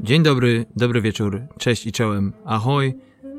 [0.00, 2.94] Dzień dobry, dobry wieczór, cześć i czołem, ahoj.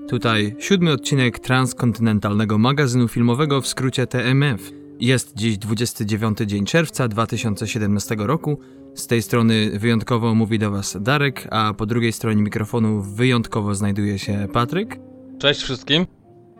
[0.09, 4.71] Tutaj siódmy odcinek transkontynentalnego magazynu filmowego w skrócie TMF.
[4.99, 8.59] Jest dziś 29 dzień czerwca 2017 roku.
[8.95, 14.19] Z tej strony wyjątkowo mówi do Was Darek, a po drugiej stronie mikrofonu wyjątkowo znajduje
[14.19, 14.99] się Patryk.
[15.39, 16.05] Cześć wszystkim.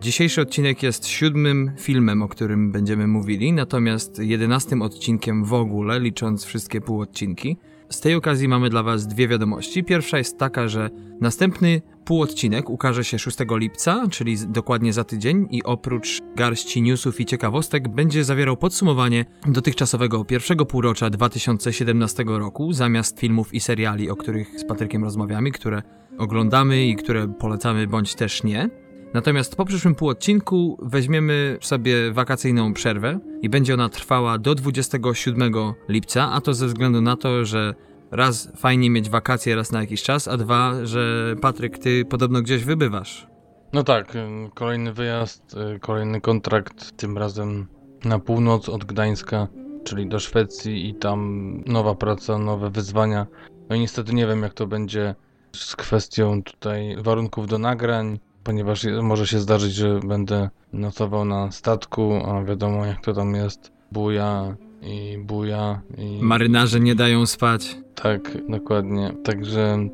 [0.01, 6.45] Dzisiejszy odcinek jest siódmym filmem, o którym będziemy mówili, natomiast jedenastym odcinkiem w ogóle, licząc
[6.45, 7.57] wszystkie półodcinki.
[7.89, 9.83] Z tej okazji mamy dla Was dwie wiadomości.
[9.83, 10.89] Pierwsza jest taka, że
[11.21, 17.25] następny półodcinek ukaże się 6 lipca, czyli dokładnie za tydzień, i oprócz garści newsów i
[17.25, 24.59] ciekawostek będzie zawierał podsumowanie dotychczasowego pierwszego półrocza 2017 roku, zamiast filmów i seriali, o których
[24.59, 25.81] z Patrykiem rozmawiamy, które
[26.17, 28.69] oglądamy i które polecamy bądź też nie.
[29.13, 35.53] Natomiast po przyszłym półodcinku weźmiemy sobie wakacyjną przerwę i będzie ona trwała do 27
[35.89, 37.75] lipca, a to ze względu na to, że
[38.11, 42.63] raz fajnie mieć wakacje raz na jakiś czas, a dwa, że Patryk, ty podobno gdzieś
[42.63, 43.27] wybywasz.
[43.73, 44.19] No tak, y,
[44.53, 47.67] kolejny wyjazd, y, kolejny kontrakt, tym razem
[48.05, 49.47] na północ od Gdańska,
[49.83, 53.27] czyli do Szwecji i tam nowa praca, nowe wyzwania.
[53.69, 55.15] No i niestety nie wiem jak to będzie
[55.55, 62.13] z kwestią tutaj warunków do nagrań, ponieważ może się zdarzyć, że będę nocował na statku,
[62.25, 65.81] a wiadomo jak to tam jest, buja i buja.
[65.97, 66.19] I...
[66.21, 67.77] Marynarze nie dają spać.
[67.95, 69.13] Tak, dokładnie.
[69.23, 69.89] Także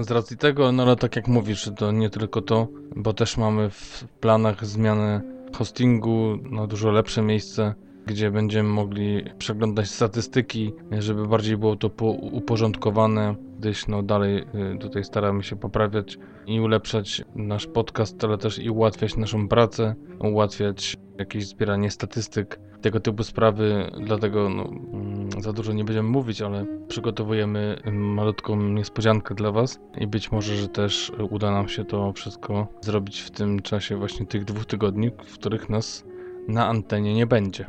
[0.00, 3.70] z racji tego, no ale tak jak mówisz, to nie tylko to, bo też mamy
[3.70, 5.20] w planach zmianę
[5.52, 7.74] hostingu na dużo lepsze miejsce,
[8.06, 11.88] gdzie będziemy mogli przeglądać statystyki, żeby bardziej było to
[12.32, 18.58] uporządkowane, gdyż no dalej y, tutaj staramy się poprawiać i ulepszać nasz podcast, ale też
[18.58, 25.52] i ułatwiać naszą pracę, ułatwiać jakieś zbieranie statystyk, tego typu sprawy, dlatego no, mm, za
[25.52, 31.12] dużo nie będziemy mówić, ale przygotowujemy malutką niespodziankę dla Was i być może, że też
[31.30, 35.68] uda nam się to wszystko zrobić w tym czasie właśnie tych dwóch tygodni, w których
[35.68, 36.04] nas
[36.48, 37.66] na antenie nie będzie.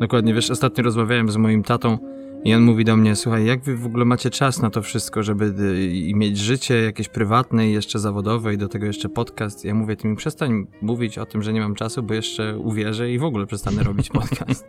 [0.00, 1.98] Dokładnie, wiesz, ostatnio rozmawiałem z moim tatą
[2.44, 5.22] i on mówi do mnie, słuchaj, jak wy w ogóle macie czas na to wszystko,
[5.22, 9.64] żeby y, mieć życie jakieś prywatne i jeszcze zawodowe i do tego jeszcze podcast.
[9.64, 13.12] Ja mówię, ty mi przestań mówić o tym, że nie mam czasu, bo jeszcze uwierzę
[13.12, 14.66] i w ogóle przestanę robić podcast.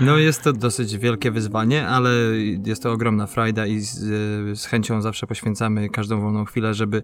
[0.00, 2.10] No jest to dosyć wielkie wyzwanie, ale
[2.66, 3.98] jest to ogromna frajda i z,
[4.60, 7.02] z chęcią zawsze poświęcamy każdą wolną chwilę, żeby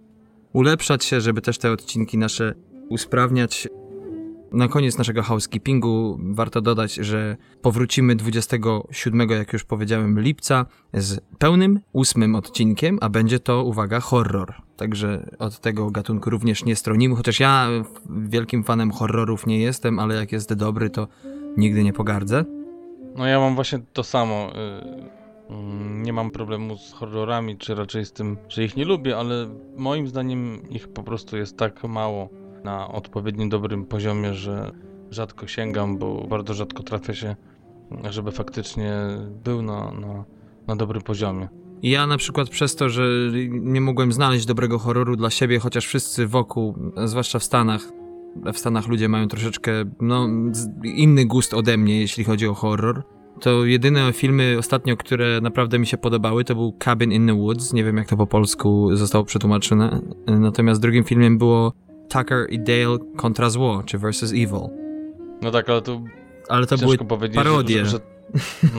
[0.53, 2.55] ulepszać się, żeby też te odcinki nasze
[2.89, 3.69] usprawniać.
[4.55, 11.81] Na koniec naszego housekeepingu warto dodać, że powrócimy 27, jak już powiedziałem, lipca z pełnym
[11.93, 14.55] ósmym odcinkiem, a będzie to, uwaga, horror.
[14.77, 17.69] Także od tego gatunku również nie stronimy, chociaż ja
[18.11, 21.09] wielkim fanem horrorów nie jestem, ale jak jest dobry, to
[21.57, 22.45] nigdy nie pogardzę.
[23.17, 24.53] No ja mam właśnie to samo.
[25.49, 29.17] Y, mm, nie mam problemu z horrorami, czy raczej z tym, że ich nie lubię,
[29.17, 34.73] ale moim zdaniem ich po prostu jest tak mało na odpowiednim dobrym poziomie, że
[35.11, 37.37] rzadko sięgam, bo bardzo rzadko trafia się,
[38.11, 38.93] żeby faktycznie
[39.45, 40.25] był na, na,
[40.67, 41.49] na dobrym poziomie.
[41.83, 43.09] Ja na przykład przez to, że
[43.51, 47.83] nie mogłem znaleźć dobrego horroru dla siebie, chociaż wszyscy wokół, zwłaszcza w Stanach,
[48.53, 50.29] w Stanach ludzie mają troszeczkę no,
[50.85, 53.03] inny gust ode mnie, jeśli chodzi o horror.
[53.41, 57.73] To jedyne filmy ostatnio, które naprawdę mi się podobały, to był Cabin in the Woods.
[57.73, 60.01] Nie wiem, jak to po polsku zostało przetłumaczone.
[60.27, 61.73] Natomiast drugim filmem było
[62.09, 64.69] Tucker i Dale kontra zło, czy versus evil.
[65.43, 66.03] No tak, ale to.
[66.49, 66.99] Ale to były
[67.35, 67.85] parodie.
[67.85, 67.99] Że, że,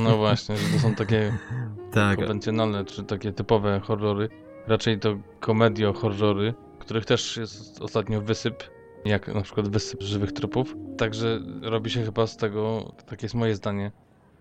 [0.03, 1.37] no właśnie, że to są takie
[1.91, 2.17] tak.
[2.17, 4.29] konwencjonalne, czy takie typowe horrory.
[4.67, 8.63] Raczej to komedio horrory, których też jest ostatnio wysyp,
[9.05, 10.75] jak na przykład wysyp żywych trupów.
[10.97, 13.91] Także robi się chyba z tego, takie jest moje zdanie,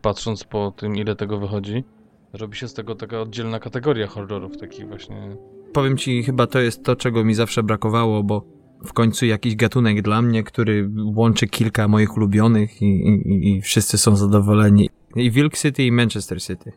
[0.03, 1.85] patrząc po tym, ile tego wychodzi,
[2.33, 5.37] robi się z tego taka oddzielna kategoria horrorów, takich właśnie.
[5.73, 8.43] Powiem ci, chyba to jest to, czego mi zawsze brakowało, bo
[8.85, 13.99] w końcu jakiś gatunek dla mnie, który łączy kilka moich ulubionych i, i, i wszyscy
[13.99, 14.91] są zadowoleni.
[15.17, 16.73] I Wilk City i Manchester City.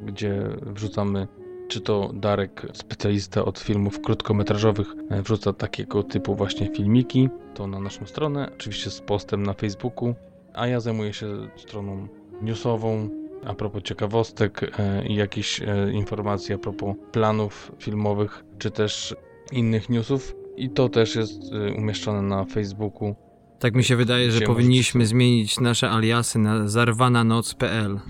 [0.00, 1.28] gdzie wrzucamy
[1.68, 7.80] czy to Darek, specjalista od filmów krótkometrażowych, e, wrzuca takiego typu właśnie filmiki, to na
[7.80, 10.14] naszą stronę, oczywiście z postem na Facebooku,
[10.54, 12.08] a ja zajmuję się stroną
[12.42, 13.08] newsową,
[13.46, 19.16] a propos ciekawostek e, i jakichś e, informacji a propos planów filmowych, czy też
[19.52, 20.34] innych newsów.
[20.56, 21.40] I to też jest
[21.76, 23.14] umieszczone na Facebooku.
[23.58, 28.00] Tak mi się wydaje, że powinniśmy zmienić nasze aliasy na zarwananoc.pl.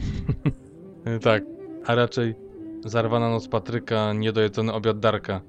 [1.22, 1.42] tak,
[1.86, 2.47] a raczej
[2.84, 5.40] Zarwana noc Patryka, niedojedzony obiad Darka.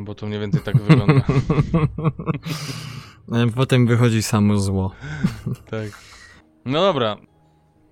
[0.00, 1.24] Bo to mniej więcej tak wygląda.
[3.56, 4.92] Potem wychodzi samo zło.
[5.70, 5.88] tak.
[6.64, 7.16] No dobra.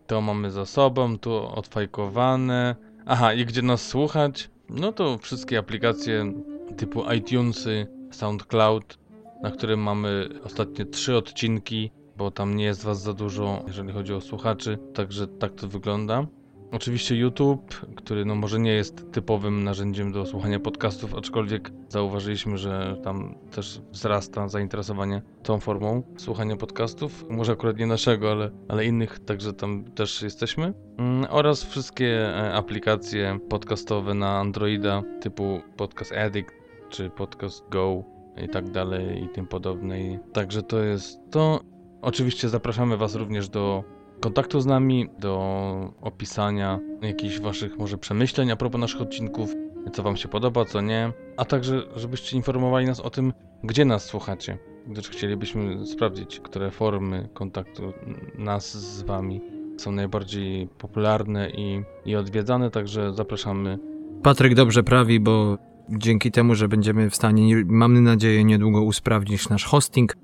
[0.07, 2.77] To mamy za sobą, tu odfajkowane.
[3.07, 4.51] Aha, i gdzie nas słuchać?
[4.71, 6.33] No to wszystkie aplikacje
[6.77, 8.99] typu iTunesy, SoundCloud,
[9.43, 14.15] na którym mamy ostatnie trzy odcinki, bo tam nie jest was za dużo, jeżeli chodzi
[14.15, 16.27] o słuchaczy, także tak to wygląda.
[16.73, 22.97] Oczywiście YouTube, który no może nie jest typowym narzędziem do słuchania podcastów, aczkolwiek zauważyliśmy, że
[23.05, 27.25] tam też wzrasta zainteresowanie tą formą słuchania podcastów.
[27.31, 30.73] Może akurat nie naszego, ale, ale innych, także tam też jesteśmy.
[30.99, 36.53] Mm, oraz wszystkie e, aplikacje podcastowe na Androida typu Podcast Addict
[36.89, 38.05] czy Podcast Go
[38.45, 39.97] i tak dalej i tym podobne.
[40.33, 41.61] Także to jest to.
[42.03, 43.85] Oczywiście zapraszamy Was również do
[44.21, 49.55] kontaktu z nami, do opisania jakichś waszych może przemyśleń a propos naszych odcinków,
[49.93, 53.33] co wam się podoba, co nie, a także żebyście informowali nas o tym,
[53.65, 57.93] gdzie nas słuchacie, gdyż chcielibyśmy sprawdzić, które formy kontaktu
[58.39, 59.41] nas z wami
[59.77, 63.79] są najbardziej popularne i, i odwiedzane, także zapraszamy.
[64.23, 65.59] Patryk dobrze prawi, bo
[65.89, 70.17] dzięki temu, że będziemy w stanie, mamy nadzieję, niedługo usprawnić nasz hosting,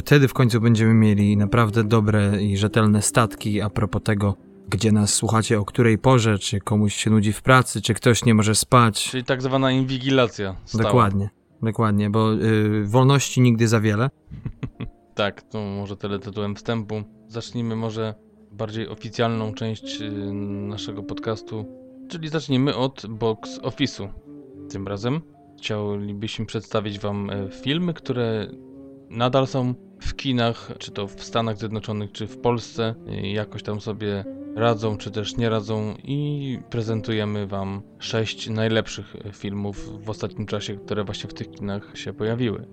[0.00, 4.34] Wtedy w końcu będziemy mieli naprawdę dobre i rzetelne statki a propos tego,
[4.68, 8.34] gdzie nas słuchacie, o której porze, czy komuś się nudzi w pracy, czy ktoś nie
[8.34, 9.10] może spać.
[9.10, 10.56] Czyli tak zwana inwigilacja.
[10.64, 10.84] Stała.
[10.84, 11.30] Dokładnie,
[11.62, 14.10] dokładnie, bo y, wolności nigdy za wiele.
[15.14, 17.02] tak, to może tyle tytułem wstępu.
[17.28, 18.14] Zacznijmy może
[18.52, 20.10] bardziej oficjalną część y,
[20.68, 21.64] naszego podcastu,
[22.08, 24.08] czyli zacznijmy od box office'u.
[24.70, 25.20] Tym razem
[25.58, 28.46] chcielibyśmy przedstawić wam y, filmy, które
[29.10, 34.24] nadal są w kinach, czy to w Stanach Zjednoczonych, czy w Polsce, jakoś tam sobie
[34.56, 41.04] radzą, czy też nie radzą i prezentujemy Wam sześć najlepszych filmów w ostatnim czasie, które
[41.04, 42.66] właśnie w tych kinach się pojawiły.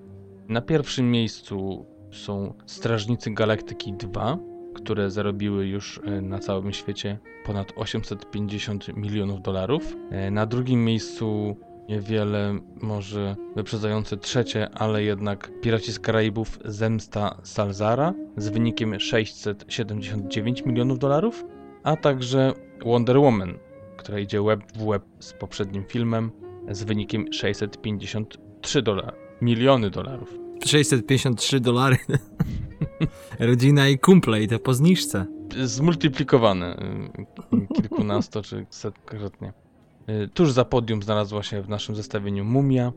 [0.47, 4.37] Na pierwszym miejscu są Strażnicy Galaktyki 2,
[4.73, 9.95] które zarobiły już e, na całym świecie ponad 850 milionów dolarów.
[10.11, 11.57] E, na drugim miejscu
[11.89, 20.99] niewiele może wyprzedzające trzecie, ale jednak Piraci z Karaibów Zemsta Salzara z wynikiem 679 milionów
[20.99, 21.45] dolarów,
[21.83, 22.53] a także
[22.85, 23.53] Wonder Woman,
[23.97, 26.31] która idzie web w web z poprzednim filmem
[26.71, 30.33] z wynikiem 653 dolary, miliony dolarów.
[30.65, 31.97] 653 dolary.
[33.39, 35.25] Rodzina i kumple i to po zniżce.
[35.63, 36.77] Zmultiplikowane
[37.53, 39.53] y, kilkunasto czy setkrotnie.
[40.09, 42.91] Y, tuż za podium znalazła się w naszym zestawieniu Mumia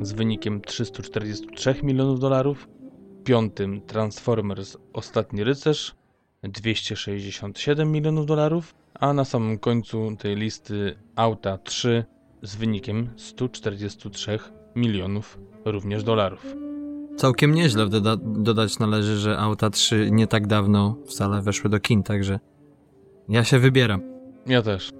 [0.00, 2.68] z wynikiem 343 milionów dolarów.
[3.24, 5.94] Piątym Transformers Ostatni Rycerz
[6.42, 12.04] 267 milionów dolarów, a na samym końcu tej listy Auta 3
[12.42, 14.38] z wynikiem 143
[14.76, 16.46] milionów również dolarów.
[17.16, 22.02] Całkiem nieźle doda dodać należy, że Auta 3 nie tak dawno wcale weszły do kin,
[22.02, 22.40] także
[23.28, 24.02] ja się wybieram.
[24.46, 24.90] Ja też.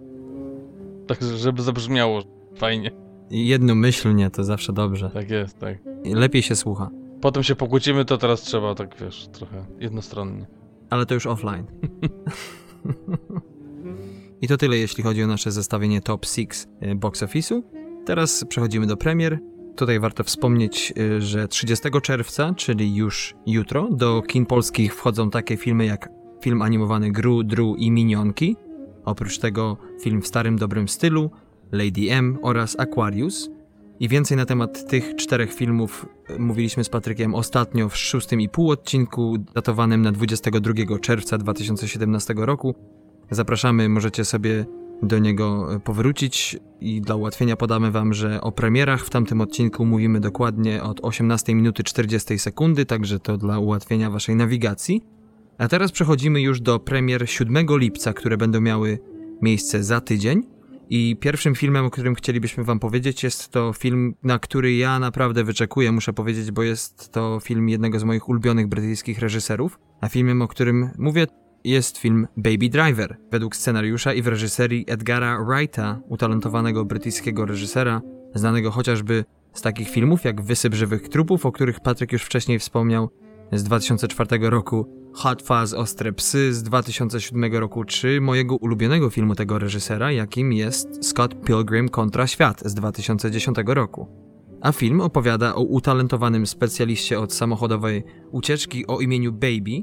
[1.08, 2.22] Tak, żeby zabrzmiało
[2.56, 2.90] fajnie.
[3.30, 5.10] Jednomyślnie to zawsze dobrze.
[5.10, 5.78] Tak jest, tak.
[6.04, 6.90] I lepiej się słucha.
[7.20, 10.46] Potem się pokłócimy, to teraz trzeba tak, wiesz, trochę jednostronnie.
[10.90, 11.64] Ale to już offline.
[14.42, 16.48] I to tyle, jeśli chodzi o nasze zestawienie top 6
[16.80, 17.62] e, box office'u.
[18.04, 19.38] Teraz przechodzimy do premier.
[19.76, 25.56] Tutaj warto wspomnieć, e, że 30 czerwca, czyli już jutro, do kin polskich wchodzą takie
[25.56, 26.08] filmy jak
[26.40, 28.56] film animowany Gru, Dru i Minionki,
[29.08, 31.30] Oprócz tego film w starym dobrym stylu,
[31.72, 33.50] Lady M oraz Aquarius.
[34.00, 38.48] I więcej na temat tych czterech filmów e, mówiliśmy z Patrykiem ostatnio w szóstym i
[38.48, 42.74] pół odcinku datowanym na 22 czerwca 2017 roku.
[43.30, 44.66] Zapraszamy, możecie sobie
[45.02, 49.84] do niego e, powrócić i dla ułatwienia podamy wam, że o premierach w tamtym odcinku
[49.86, 55.17] mówimy dokładnie od 18 minuty 40 sekundy, także to dla ułatwienia waszej nawigacji.
[55.58, 58.98] A teraz przechodzimy już do premier 7 lipca, które będą miały
[59.42, 60.42] miejsce za tydzień.
[60.90, 65.44] I pierwszym filmem, o którym chcielibyśmy Wam powiedzieć, jest to film, na który ja naprawdę
[65.44, 69.78] wyczekuję, muszę powiedzieć, bo jest to film jednego z moich ulubionych brytyjskich reżyserów.
[70.00, 71.26] A filmem, o którym mówię,
[71.64, 78.02] jest film Baby Driver, według scenariusza i w reżyserii Edgara Wrighta, utalentowanego brytyjskiego reżysera,
[78.34, 83.10] znanego chociażby z takich filmów jak Wysyp żywych trupów, o których Patryk już wcześniej wspomniał,
[83.52, 89.58] z 2004 roku, Hot Fuzz Ostre Psy z 2007 roku, czy mojego ulubionego filmu tego
[89.58, 94.06] reżysera, jakim jest Scott Pilgrim kontra Świat z 2010 roku.
[94.60, 99.82] A film opowiada o utalentowanym specjaliście od samochodowej ucieczki o imieniu Baby,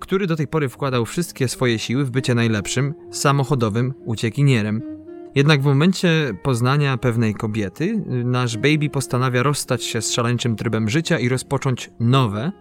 [0.00, 4.82] który do tej pory wkładał wszystkie swoje siły w bycie najlepszym, samochodowym uciekinierem.
[5.34, 11.18] Jednak w momencie poznania pewnej kobiety, nasz Baby postanawia rozstać się z szaleńczym trybem życia
[11.18, 12.52] i rozpocząć nowe,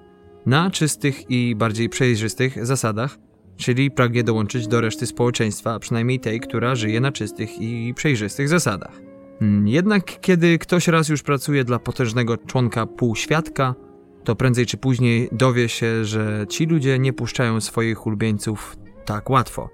[0.48, 3.18] na czystych i bardziej przejrzystych zasadach,
[3.58, 9.02] czyli pragnie dołączyć do reszty społeczeństwa, przynajmniej tej, która żyje na czystych i przejrzystych zasadach.
[9.40, 13.76] Hmm, jednak kiedy ktoś raz już pracuje dla potężnego członka półświadka,
[14.24, 19.70] to prędzej czy później dowie się, że ci ludzie nie puszczają swoich ulubieńców tak łatwo.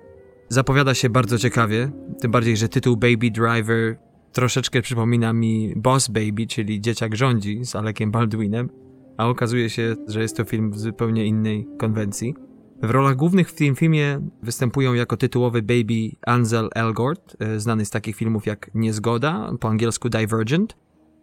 [0.49, 3.97] Zapowiada się bardzo ciekawie, tym bardziej, że tytuł Baby Driver
[4.31, 8.69] troszeczkę przypomina mi Boss Baby, czyli Dzieciak rządzi z Alekiem Baldwinem,
[9.17, 12.35] a okazuje się, że jest to film w zupełnie innej konwencji.
[12.83, 17.89] W rolach głównych w tym filmie występują jako tytułowy baby Ansel Elgort, e, znany z
[17.89, 20.77] takich filmów jak Niezgoda, po angielsku Divergent,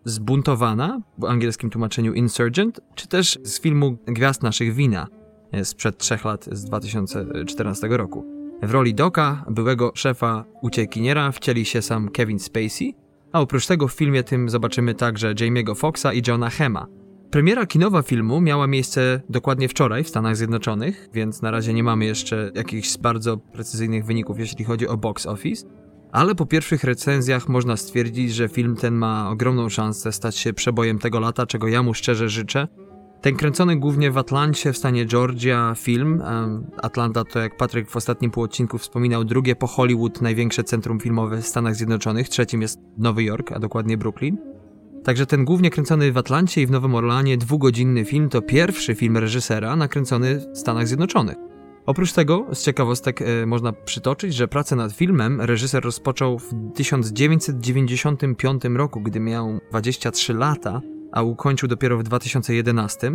[0.05, 5.07] Zbuntowana, w angielskim tłumaczeniu Insurgent, czy też z filmu Gwiazd naszych wina
[5.53, 8.25] e, sprzed trzech lat z 2014 roku.
[8.63, 12.95] W roli Doka, byłego szefa uciekiniera, wcieli się sam Kevin Spacey,
[13.33, 16.87] a oprócz tego w filmie tym zobaczymy także Jamie'ego Foxa i Johna Hema,
[17.31, 22.05] Premiera kinowa filmu miała miejsce dokładnie wczoraj w Stanach Zjednoczonych, więc na razie nie mamy
[22.05, 25.67] jeszcze jakichś bardzo precyzyjnych wyników, jeśli chodzi o box office.
[26.13, 30.99] Ale po pierwszych recenzjach można stwierdzić, że film ten ma ogromną szansę stać się przebojem
[30.99, 32.69] tego lata, czego ja mu szczerze życzę.
[33.21, 36.23] Ten kręcony głównie w Atlancie, w stanie Georgia film.
[36.83, 41.47] Atlanta to, jak Patryk w ostatnim półodcinku wspominał, drugie po Hollywood największe centrum filmowe w
[41.47, 42.29] Stanach Zjednoczonych.
[42.29, 44.60] Trzecim jest Nowy Jork, a dokładnie Brooklyn.
[45.05, 49.17] Także ten głównie kręcony w Atlancie i w Nowym Orlanie dwugodzinny film to pierwszy film
[49.17, 51.37] reżysera nakręcony w Stanach Zjednoczonych.
[51.87, 58.63] Oprócz tego, z ciekawostek e, można przytoczyć, że pracę nad filmem reżyser rozpoczął w 1995
[58.75, 60.81] roku, gdy miał 23 lata,
[61.13, 63.13] a ukończył dopiero w 2011.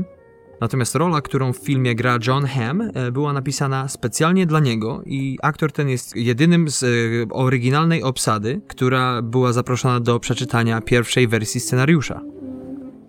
[0.61, 5.37] Natomiast rola, którą w filmie gra John Hamm, e, była napisana specjalnie dla niego i
[5.41, 6.87] aktor ten jest jedynym z e,
[7.33, 12.21] oryginalnej obsady, która była zaproszona do przeczytania pierwszej wersji scenariusza.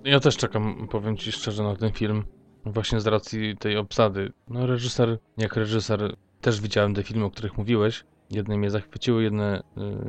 [0.05, 2.25] Ja też czekam, powiem ci szczerze, na ten film.
[2.67, 4.33] Właśnie z racji tej obsady.
[4.49, 8.05] No, reżyser, jak reżyser, też widziałem te filmy, o których mówiłeś.
[8.31, 9.62] Jedne mnie zachwyciły, jedne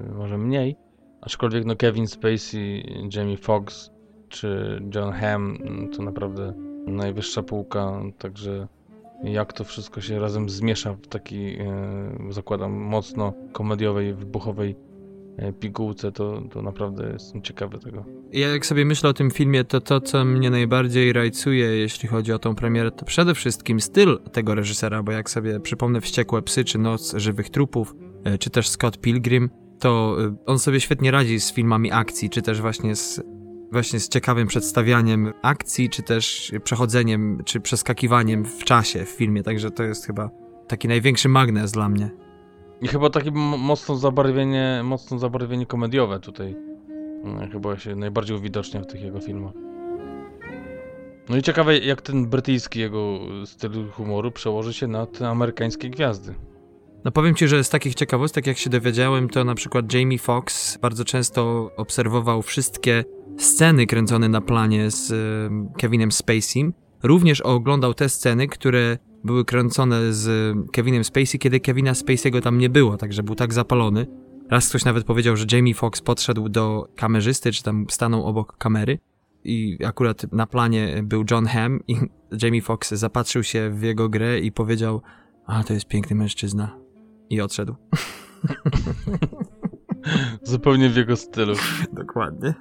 [0.09, 0.75] y, może mniej.
[1.21, 2.83] Aczkolwiek, no, Kevin Spacey,
[3.15, 3.91] Jamie Foxx
[4.29, 6.53] czy John Hamm mm, to naprawdę
[6.87, 8.67] najwyższa półka, także
[9.23, 11.67] jak to wszystko się razem zmiesza w takiej, e,
[12.29, 14.75] zakładam, mocno komediowej, wybuchowej
[15.37, 18.05] e, pigułce, to, to naprawdę jestem ciekawy tego.
[18.33, 22.33] Ja jak sobie myślę o tym filmie, to to, co mnie najbardziej rajcuje, jeśli chodzi
[22.33, 26.63] o tą premierę, to przede wszystkim styl tego reżysera, bo jak sobie przypomnę Wściekłe Psy,
[26.63, 31.53] czy Noc Żywych Trupów, e, czy też Scott Pilgrim, to on sobie świetnie radzi z
[31.53, 33.21] filmami akcji, czy też właśnie z
[33.71, 39.71] właśnie z ciekawym przedstawianiem akcji, czy też przechodzeniem, czy przeskakiwaniem w czasie w filmie, także
[39.71, 40.29] to jest chyba
[40.67, 42.09] taki największy magnes dla mnie.
[42.81, 46.55] I chyba takie mocno zabarwienie, mocno zabarwienie komediowe tutaj
[47.23, 49.53] mm, chyba się najbardziej uwidacznia w tych jego filmach.
[51.29, 56.35] No i ciekawe, jak ten brytyjski jego styl humoru przełoży się na te amerykańskie gwiazdy.
[57.05, 60.77] No powiem ci, że z takich ciekawostek, jak się dowiedziałem, to na przykład Jamie Foxx
[60.77, 63.03] bardzo często obserwował wszystkie
[63.37, 65.13] sceny kręcone na planie z
[65.77, 66.71] Kevinem Spacey.
[67.03, 72.69] Również oglądał te sceny, które były kręcone z Kevinem Spacey, kiedy Kevina Spacey'ego tam nie
[72.69, 74.07] było, także był tak zapalony.
[74.49, 78.99] Raz ktoś nawet powiedział, że Jamie Foxx podszedł do kamerzysty, czy tam stanął obok kamery
[79.43, 81.95] i akurat na planie był John Hamm i
[82.43, 85.01] Jamie Foxx zapatrzył się w jego grę i powiedział
[85.47, 86.77] a to jest piękny mężczyzna
[87.29, 87.75] i odszedł.
[90.43, 91.55] Zupełnie w jego stylu.
[91.93, 92.53] Dokładnie.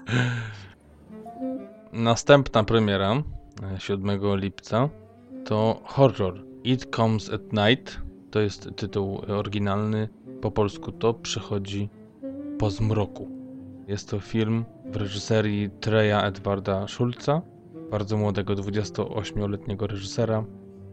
[1.96, 3.22] Następna premiera
[3.78, 4.88] 7 e, lipca
[5.44, 8.00] to horror It Comes at Night.
[8.30, 10.08] To jest tytuł oryginalny.
[10.40, 11.88] Po polsku to przychodzi
[12.58, 13.28] po zmroku.
[13.88, 17.42] Jest to film w reżyserii Treya Edwarda Schulza,
[17.90, 20.44] bardzo młodego 28-letniego reżysera,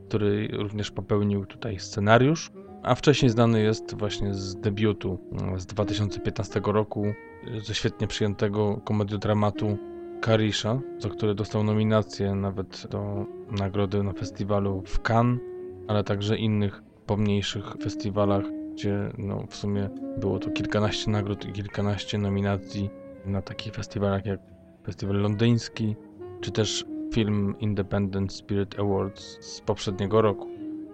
[0.07, 2.51] który również popełnił tutaj scenariusz,
[2.83, 5.19] a wcześniej znany jest właśnie z debiutu
[5.55, 7.05] e, z 2015 roku,
[7.63, 9.77] ze świetnie przyjętego komediodramatu
[10.23, 15.39] Karisha, za który dostał nominację nawet do nagrody na festiwalu w Cannes,
[15.87, 22.17] ale także innych pomniejszych festiwalach, gdzie no, w sumie było to kilkanaście nagród i kilkanaście
[22.17, 22.89] nominacji
[23.25, 24.39] na takich festiwalach jak
[24.85, 25.95] Festiwal Londyński,
[26.41, 30.47] czy też film Independent Spirit Awards z poprzedniego roku.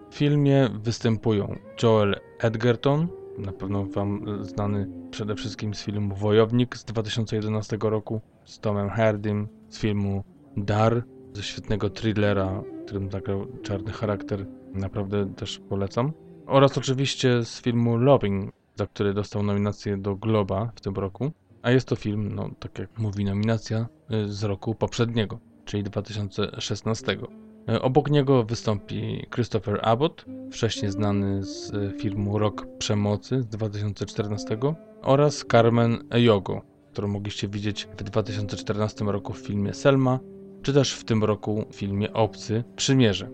[0.09, 3.07] W filmie występują Joel Edgerton,
[3.38, 9.47] na pewno Wam znany przede wszystkim z filmu Wojownik z 2011 roku, z Tomem Hardym,
[9.69, 10.23] z filmu
[10.57, 11.03] Dar,
[11.33, 16.11] ze świetnego thrillera, w którym zagrał czarny charakter, naprawdę też polecam.
[16.45, 21.31] Oraz oczywiście z filmu Loving, za który dostał nominację do Globa w tym roku.
[21.61, 27.17] A jest to film, no tak jak mówi nominacja, y, z roku poprzedniego, czyli 2016.
[27.69, 34.57] Y, Obok niego wystąpi Christopher Abbott, wcześniej znany z y, filmu Rok Przemocy z 2014
[35.01, 36.61] oraz Carmen Ejogo,
[36.91, 40.19] którą mogliście widzieć w 2014 roku w filmie Selma,
[40.62, 43.29] czy też w tym roku w filmie Obcy Przymierze.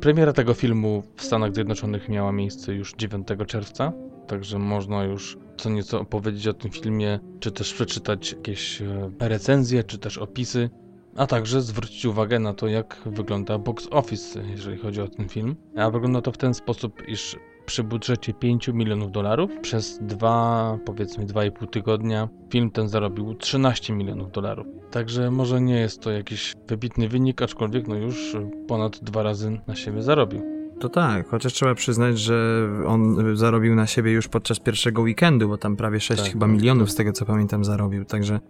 [0.00, 3.92] Premiera tego filmu w Stanach Zjednoczonych miała miejsce już 9 czerwca,
[4.26, 9.84] także można już co nieco opowiedzieć o tym filmie, czy też przeczytać jakieś e, recenzje,
[9.84, 10.70] czy też opisy,
[11.16, 15.56] a także zwrócić uwagę na to, jak wygląda box office, jeżeli chodzi o ten film.
[15.76, 21.26] A wygląda to w ten sposób, iż przy budżecie 5 milionów dolarów przez dwa, powiedzmy
[21.26, 24.66] 2,5 tygodnia film ten zarobił 13 milionów dolarów.
[24.90, 28.36] Także może nie jest to jakiś wybitny wynik, aczkolwiek no już
[28.68, 30.42] ponad dwa razy na siebie zarobił.
[30.80, 35.58] To tak, chociaż trzeba przyznać, że on zarobił na siebie już podczas pierwszego weekendu, bo
[35.58, 36.92] tam prawie 6 Tak, chyba tak, milionów tak.
[36.92, 38.40] z tego co pamiętam zarobił, także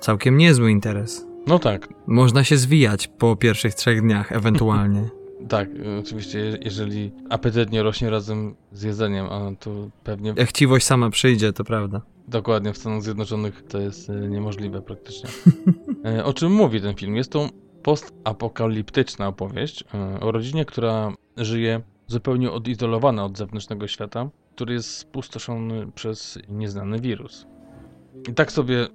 [0.00, 1.26] całkiem niezły interes.
[1.46, 5.08] No tak, Można się zwijać po pierwszych trzech dniach ewentualnie.
[5.48, 9.70] tak, y, oczywiście je- jeżeli apetyt nie rośnie razem z jedzeniem, a to
[10.04, 12.00] pewnie Jak chciwość sama przyjdzie, to prawda.
[12.28, 15.30] Dokładnie, w Stanach Zjednoczonych to jest e, niemożliwe praktycznie.
[16.04, 17.16] E, O czym mówi ten film?
[17.16, 17.48] Jest to
[17.82, 19.84] postapokaliptyczna opowieść
[20.20, 27.46] o rodzinie, która żyje zupełnie odizolowana od zewnętrznego świata, który jest spustoszony przez nieznany wirus.
[28.30, 28.86] I tak sobie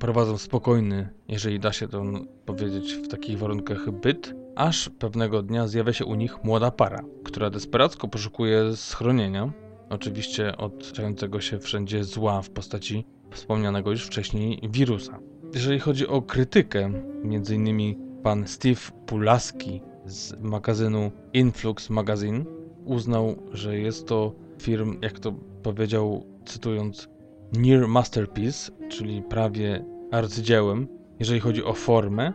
[0.00, 2.02] prowadzą spokojny, jeżeli da się to
[2.46, 7.50] powiedzieć w takich warunkach, byt, aż pewnego dnia zjawia się u nich młoda para, która
[7.50, 9.52] desperacko poszukuje schronienia,
[9.90, 15.18] oczywiście od czającego się wszędzie zła w postaci wspomnianego już wcześniej wirusa.
[15.54, 16.92] Jeżeli chodzi o krytykę,
[17.24, 22.44] między innymi pan Steve Pulaski z magazynu Influx Magazine
[22.84, 24.32] uznał, że jest to
[24.62, 25.32] film, jak to
[25.62, 27.08] powiedział, cytując,
[27.56, 30.88] near masterpiece, czyli prawie arcydziełem,
[31.18, 32.32] jeżeli chodzi o formę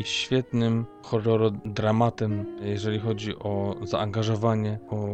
[0.00, 5.08] i świetnym horrorodramatem, jeżeli chodzi o zaangażowanie, o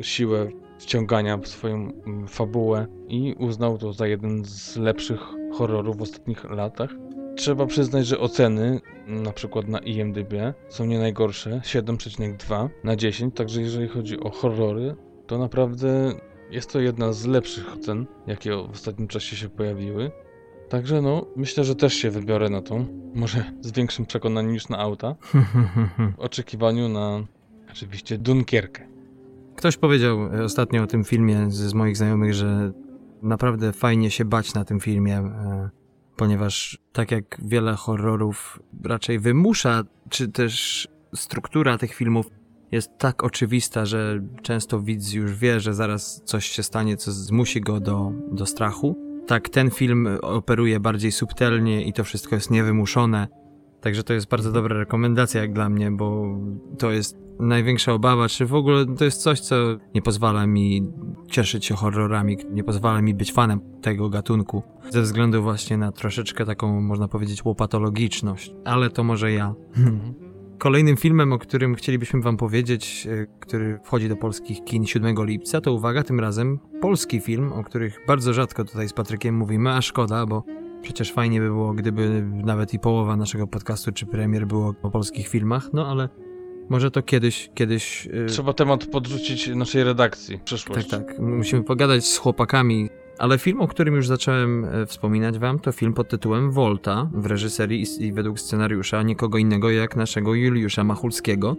[0.00, 5.20] siłę wciągania w swoją mm, fabułę i uznał to za jeden z lepszych
[5.52, 6.90] horrorów w ostatnich latach.
[7.36, 10.32] Trzeba przyznać, że oceny, na przykład na IMDb,
[10.68, 16.12] są nie najgorsze, 7,2 na 10, także jeżeli chodzi o horrory, to naprawdę
[16.50, 20.10] jest to jedna z lepszych ocen, jakie w ostatnim czasie się pojawiły.
[20.68, 24.78] Także no, myślę, że też się wybiorę na tą, może z większym przekonaniem niż na
[24.78, 25.14] auta,
[26.16, 27.24] w oczekiwaniu na
[27.70, 28.88] oczywiście Dunkierkę.
[29.56, 32.72] Ktoś powiedział e, ostatnio o tym filmie z, moich znajomych, że
[33.22, 35.70] naprawdę fajnie się bać na tym filmie, e,
[36.16, 42.26] ponieważ tak jak wiele horrorów raczej wymusza, czy też struktura tych filmów
[42.72, 47.60] jest tak oczywista, że często widz już wie, że zaraz coś się stanie, co zmusi
[47.60, 48.96] go do, do strachu.
[49.26, 53.28] Tak ten film operuje bardziej subtelnie i to wszystko jest niewymuszone.
[53.80, 56.38] Także to jest bardzo dobra rekomendacja jak dla mnie, bo
[56.78, 59.56] to jest największa obawa, czy w ogóle to jest coś, co
[59.94, 60.92] nie pozwala mi
[61.30, 66.44] cieszyć się horrorami, nie pozwala mi być fanem tego gatunku, ze względu właśnie na troszeczkę
[66.44, 68.54] taką, można powiedzieć, łopatologiczność.
[68.64, 69.54] Ale to może ja.
[70.58, 75.60] Kolejnym filmem, o którym chcielibyśmy wam powiedzieć, e, który wchodzi do polskich kin 7 lipca,
[75.60, 79.82] to uwaga, tym razem polski film, o których bardzo rzadko tutaj z Patrykiem mówimy, a
[79.82, 80.42] szkoda, bo
[80.82, 85.28] przecież fajnie by było, gdyby nawet i połowa naszego podcastu czy premier było o polskich
[85.28, 86.08] filmach, no ale
[86.68, 88.08] może to kiedyś, kiedyś...
[88.12, 90.88] e, Trzeba temat podrzucić naszej redakcji w przyszłość.
[90.88, 91.18] tak, tak.
[91.18, 92.88] Musimy pogadać z chłopakami.
[93.18, 97.26] Ale film, o którym już zacząłem e, wspominać wam, to film pod tytułem Volta w
[97.26, 101.56] reżyserii i, według scenariusza nikogo innego jak naszego Juliusza Machulskiego.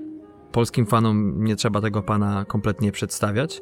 [0.52, 3.62] Polskim fanom nie trzeba tego pana kompletnie przedstawiać,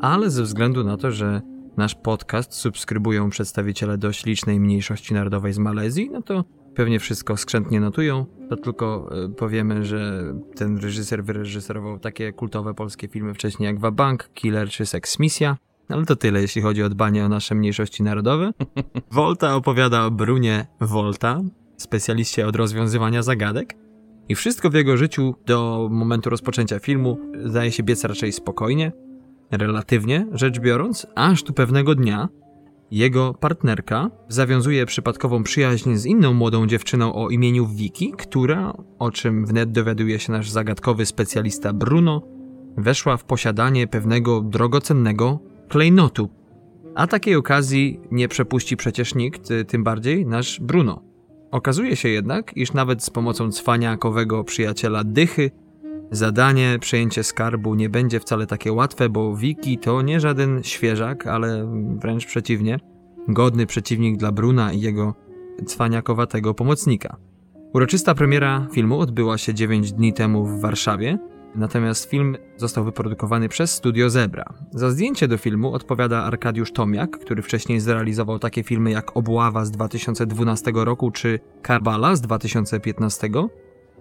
[0.00, 1.42] ale ze względu na to, że
[1.76, 7.80] nasz podcast subskrybują przedstawiciele dość licznej mniejszości narodowej z Malezji, no to pewnie wszystko skrzętnie
[7.80, 8.26] notują.
[8.50, 10.22] To tylko e, powiemy, że
[10.56, 15.56] ten reżyser wyreżyserował takie kultowe polskie filmy wcześniej jak Wabank, Killer czy Sex Misja.
[15.88, 18.52] Ale to tyle, jeśli chodzi o dbanie o nasze mniejszości narodowe.
[19.12, 21.40] Volta opowiada o Brunie Volta,
[21.76, 23.74] specjaliście od rozwiązywania zagadek.
[24.28, 28.92] I wszystko w jego życiu do momentu rozpoczęcia filmu zdaje się biec raczej spokojnie.
[29.50, 32.28] relatywnie rzecz biorąc, aż tu pewnego dnia
[32.90, 39.46] jego partnerka zawiązuje przypadkową przyjaźń z inną młodą dziewczyną o imieniu Vicky, która, o czym
[39.46, 42.22] wnet dowiaduje się nasz zagadkowy specjalista Bruno,
[42.76, 46.28] weszła w posiadanie pewnego drogocennego klejnotu.
[46.94, 51.02] A takiej okazji nie przepuści przecież nikt, tym bardziej nasz Bruno.
[51.50, 55.50] Okazuje się jednak, iż nawet z pomocą cwaniakowego przyjaciela Dychy
[56.10, 61.66] zadanie przejęcie skarbu nie będzie wcale takie łatwe, bo Wiki to nie żaden świeżak, ale
[61.98, 62.78] wręcz przeciwnie,
[63.28, 65.14] godny przeciwnik dla Bruna i jego
[65.66, 67.16] cwaniakowatego pomocnika.
[67.74, 71.18] Uroczysta premiera filmu odbyła się 9 dni temu w Warszawie,
[71.56, 74.44] natomiast film został wyprodukowany przez Studio Zebra.
[74.70, 79.70] Za zdjęcie do filmu odpowiada Arkadiusz Tomiak, który wcześniej zrealizował takie filmy jak Obława z
[79.70, 83.28] 2012 roku czy Karbala z 2015.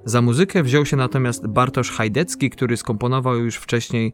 [0.06, 4.14] Za muzykę wziął się natomiast Bartosz Hajdecki, który skomponował już wcześniej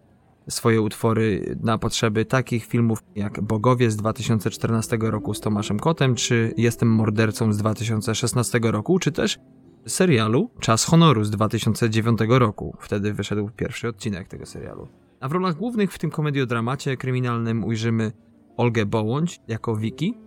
[0.50, 6.54] swoje utwory na potrzeby takich filmów jak Bogowie z 2014 roku z Tomaszem Kotem, czy
[6.58, 9.40] Jestem mordercą z 2016 roku, czy też
[9.86, 12.78] serialu Czas Honoru z 2009 roku.
[12.80, 14.88] Wtedy wyszedł pierwszy odcinek tego serialu.
[15.20, 18.12] A w rolach głównych w tym komediodramacie kryminalnym ujrzymy
[18.58, 20.17] Olgę Bołądź jako Wiki,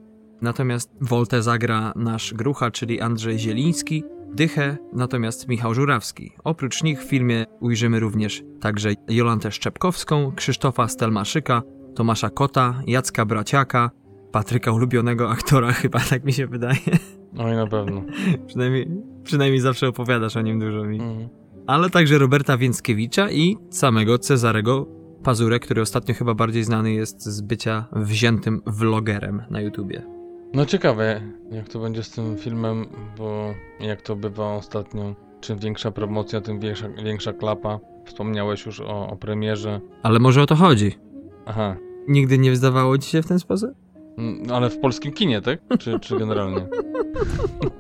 [0.43, 6.33] natomiast Woltę zagra nasz grucha, czyli Andrzej Zieliński, Dychę natomiast Michał Żurawski.
[6.45, 11.63] Oprócz nich w filmie ujrzymy również także Jolantę Szczepkowską, Krzysztofa Stelmaszyka,
[11.95, 13.91] Tomasza Kota, Jacka Braciaka,
[14.35, 16.79] Patryka ulubionego aktora, chyba tak mi się wydaje.
[17.39, 18.03] Oj, na pewno.
[18.47, 18.91] przynajmniej,
[19.25, 21.01] przynajmniej zawsze opowiadasz o nim dużo mi.
[21.01, 21.29] Mhm.
[21.67, 24.87] Ale także Roberta Więckiewicza i samego Cezarego
[25.23, 30.03] Pazurę, który ostatnio chyba bardziej znany jest z bycia wziętym vlogerem na YouTubie.
[30.55, 31.21] No ciekawe,
[31.51, 32.87] jak to będzie z tym filmem,
[33.19, 37.81] bo jak to bywa ostatnio, czym większa promocja, tym większa, większa klapa.
[38.05, 39.81] Wspomniałeś już o, o premierze.
[40.03, 40.99] Ale może o to chodzi.
[41.47, 41.77] Aha,
[42.09, 43.84] Nigdy nie zdawało ci się w ten sposób?
[44.19, 45.59] Mm, ale w polskim kinie, tak?
[45.79, 46.67] Czy, czy generalnie?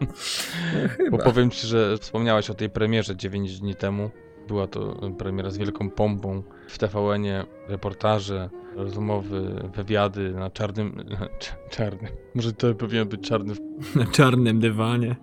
[1.10, 4.10] Bo powiem ci, że wspomniałeś o tej premierze 9 dni temu.
[4.48, 10.92] Była to premiera z wielką pompą w TVN-ie, reportaże, rozmowy, wywiady na czarnym.
[11.40, 12.12] cz- Czarnym.
[12.34, 13.54] Może to powinien być czarny.
[13.96, 15.16] Na czarnym dywanie.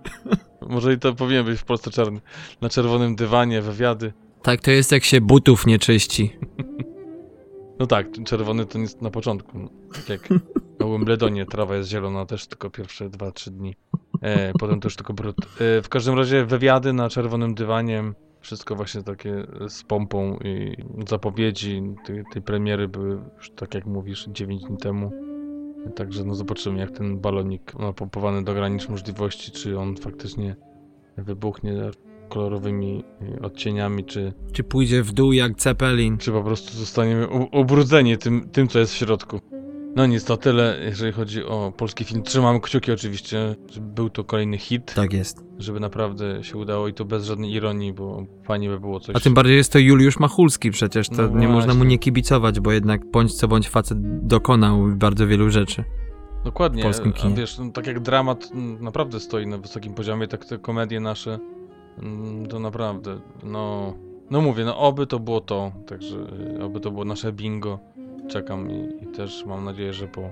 [0.62, 2.19] Może i to powinien być w Polsce czarny.
[2.62, 4.13] Na czerwonym dywanie, wywiady.
[4.41, 6.38] Tak to jest jak się butów nie czyści.
[7.81, 9.69] No tak, czerwony to jest na początku.
[9.93, 10.29] Tak jak
[10.79, 13.75] na Wimbledonie trawa jest zielona też tylko pierwsze 2-3 dni.
[14.21, 15.35] E, potem to już tylko brud.
[15.59, 18.03] E, w każdym razie wywiady na czerwonym dywanie.
[18.41, 24.27] Wszystko właśnie takie z pompą i zapowiedzi tej, tej premiery były już tak jak mówisz
[24.27, 25.11] 9 dni temu.
[25.95, 30.55] Także no zobaczymy jak ten balonik napompowany do granic możliwości, czy on faktycznie
[31.17, 31.73] wybuchnie
[32.35, 33.03] kolorowymi
[33.37, 36.17] e, odcieniami, czy, Czy pójdzie w dół jak Zeppelin?
[36.17, 39.39] czy po prostu zostaniemy ubrudzeni tym, tym, co jest w środku.
[39.95, 42.23] No nic, to tyle, jeżeli chodzi o polski film.
[42.23, 45.43] Trzymam kciuki oczywiście, żeby był to kolejny hit, Tak jest.
[45.59, 49.15] żeby naprawdę się udało i to bez żadnej ironii, bo fajnie by było coś...
[49.15, 51.89] A tym bardziej jest to Juliusz Machulski przecież, to No nie można mu właśnie.
[51.89, 55.83] nie kibicować, bo jednak bądź co bądź facet dokonał bardzo wielu rzeczy.
[56.43, 57.35] Dokładnie, w polskim a kinie.
[57.35, 61.39] wiesz, no, tak jak dramat mm, naprawdę stoi na wysokim poziomie, tak te komedie nasze,
[62.49, 63.93] to naprawdę, no...
[64.30, 66.17] No mówię, no oby to było to, także
[66.58, 67.80] y, oby to było nasze bingo.
[68.30, 70.32] Czekam i, i też mam nadzieję, że po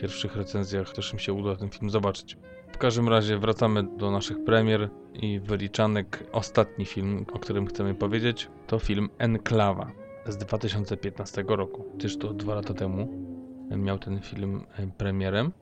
[0.00, 2.36] pierwszych recenzjach też mi się uda ten film zobaczyć.
[2.72, 6.24] W każdym razie wracamy do naszych premier i wyliczanek.
[6.32, 9.90] Ostatni film, o którym chcemy powiedzieć, to film Enklawa
[10.26, 11.84] z 2015 roku.
[11.94, 13.08] Gdyż to dwa lata temu
[13.76, 15.52] miał ten film e, premierem.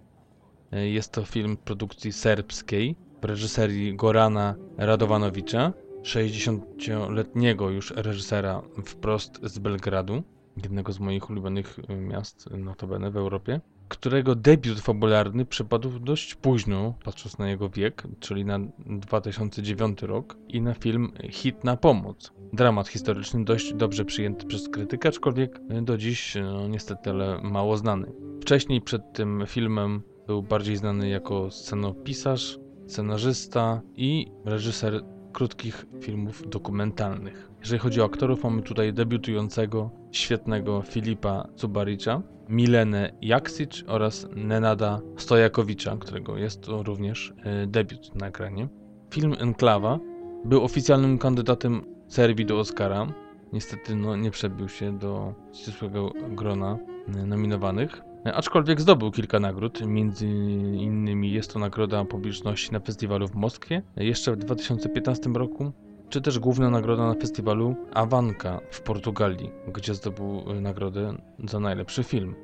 [0.73, 10.23] E, Jest to film produkcji serbskiej reżyserii Gorana Radowanowicza, 60-letniego już reżysera wprost z Belgradu,
[10.63, 16.95] jednego z moich ulubionych e, miast notabene w Europie, którego debiut fabularny przypadł dość późno,
[17.05, 22.33] patrząc na jego wiek, czyli na 2009 rok i na film Hit na pomoc.
[22.53, 28.13] Dramat historyczny dość dobrze przyjęty przez krytykę, aczkolwiek do dziś no, niestety ale mało znany.
[28.41, 37.51] Wcześniej przed tym filmem był bardziej znany jako scenopisarz, scenarzysta i reżyser krótkich filmów dokumentalnych.
[37.61, 45.97] Jeżeli chodzi o aktorów, mamy tutaj debiutującego, świetnego Filipa Cubaricza, Milenę Jaksic oraz Nenada Stojakowicza,
[45.97, 48.69] którego jest to również e, debiut na ekranie.
[49.11, 49.99] Film Enklawa
[50.45, 53.07] był oficjalnym kandydatem Serbii do Oscara.
[53.53, 56.79] Niestety no, nie przebił się do ścisłego grona
[57.17, 58.03] e, nominowanych.
[58.27, 63.83] E, Aczkolwiek zdobył kilka nagród, między innymi jest to nagroda publiczności na festiwalu w Moskwie
[63.97, 65.73] e, jeszcze w 2015 roku
[66.09, 72.05] czy też główna nagroda na festiwalu Avanca w Portugalii, gdzie zdobył y, nagrodę za najlepszy
[72.05, 72.35] film.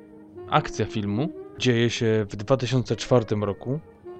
[0.49, 3.79] Akcja filmu dzieje się w 2004 roku,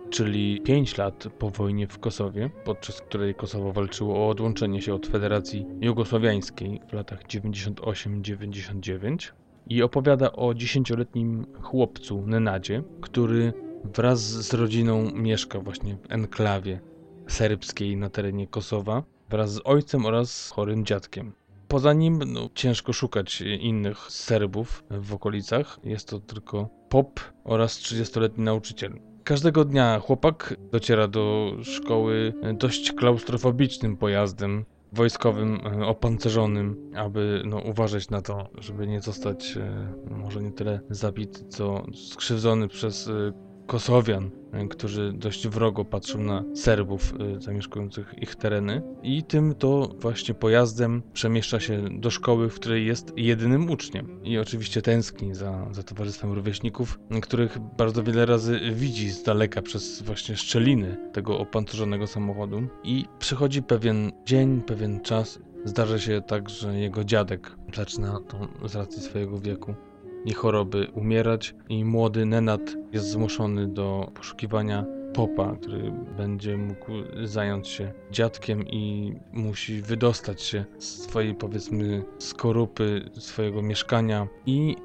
[0.10, 5.08] czyli 5 lat po wojnie w Kosowie, podczas której Kosowo walczyło o odłączenie się od
[5.08, 9.32] Federacji Jugosłowiańskiej w latach 98-99
[9.67, 16.80] i opowiada o dziesięcioletnim chłopcu Nenadzie, który wraz z rodziną mieszka właśnie w enklawie
[17.28, 21.34] serbskiej na terenie Kosowa wraz z ojcem oraz chorym dziadkiem.
[21.67, 25.80] Poza nim no, ciężko szukać innych Serbów w okolicach.
[25.84, 28.99] Jest to tylko pop oraz 30-letni nauczyciel.
[29.23, 38.10] Każdego dnia chłopak dociera do szkoły dość klaustrofobicznym pojazdem wojskowym, e, opancerzonym, aby no, uważać
[38.10, 43.34] na to, żeby nie zostać e, może nie tyle zabity, co skrzywdzony przez e,
[43.67, 48.82] Kosowian, e, którzy dość wrogo patrzą na Serbów e, zamieszkujących ich tereny.
[49.04, 54.23] I tym to właśnie pojazdem przemieszcza się do szkoły, w której jest jedynym uczniem.
[54.23, 60.02] I oczywiście tęskni za, za towarzystwem rówieśników, których bardzo wiele razy widzi z daleka przez
[60.02, 62.67] właśnie szczeliny tego opancerzonego samochodu.
[62.84, 65.39] I przychodzi pewien dzień, pewien czas.
[65.65, 69.76] Zdarza się tak, że jego dziadek zaczyna to z racji swojego wieku
[70.25, 76.91] i choroby umierać i młody Nenad jest zmuszony do poszukiwania popa, który będzie mógł
[77.23, 84.75] zająć się dziadkiem i musi wydostać się z swojej powiedzmy skorupy swojego mieszkania i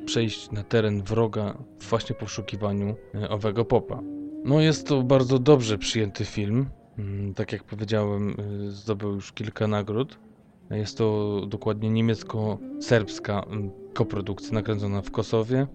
[0.00, 1.58] y, przejść na teren wroga
[1.90, 4.00] właśnie w poszukiwaniu y, owego popa.
[4.44, 6.66] No jest to bardzo dobrze przyjęty film.
[6.98, 8.36] Mm, Tak jak powiedziałem,
[8.68, 10.18] y, zdobył już kilka nagród.
[10.70, 15.66] Jest to dokładnie niemiecko-serbska mm, koprodukcja nakręcona w Kosowie.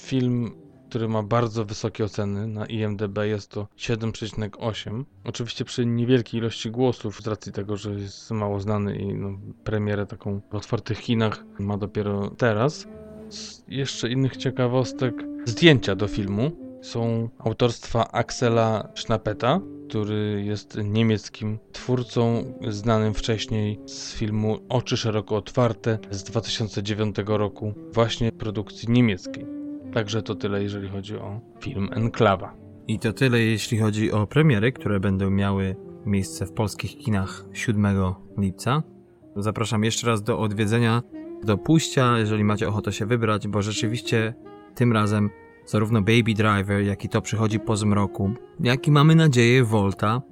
[0.00, 0.50] Film,
[0.88, 5.04] który ma bardzo wysokie oceny na IMDb jest to 7,8.
[5.24, 10.06] Oczywiście przy niewielkiej ilości głosów, z racji tego, że jest mało znany i no, premierę
[10.06, 12.86] taką w otwartych kinach ma dopiero teraz.
[13.28, 15.14] Z jeszcze innych ciekawostek,
[15.44, 16.50] zdjęcia do filmu
[16.82, 25.98] są autorstwa Axela Schnappeta, który jest niemieckim twórcą, znanym wcześniej z filmu Oczy szeroko otwarte
[26.10, 29.46] z 2009 roku, właśnie produkcji niemieckiej.
[29.92, 32.54] Także to tyle, jeżeli chodzi o film Enklawa.
[32.88, 35.76] I to tyle, jeśli chodzi o premiery, które będą miały
[36.06, 37.86] miejsce w polskich kinach 7
[38.38, 38.82] lipca.
[39.36, 41.02] Zapraszam jeszcze raz do odwiedzenia,
[41.44, 44.34] do pójścia, jeżeli macie ochotę się wybrać, bo rzeczywiście
[44.74, 45.30] tym razem
[45.70, 48.30] zarówno Baby Driver, jak i to przychodzi po zmroku,
[48.60, 50.22] jak i mamy nadzieję Volta,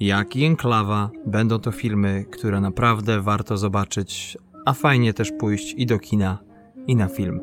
[0.00, 5.86] jak i Enklawa będą to filmy, które naprawdę warto zobaczyć, a fajnie też pójść i
[5.86, 6.38] do kina,
[6.86, 7.40] i na film.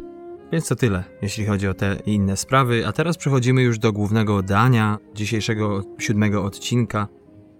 [0.52, 2.86] Więc to tyle, jeśli chodzi o te inne sprawy.
[2.86, 7.08] A teraz przechodzimy już do głównego dania dzisiejszego siódmego odcinka,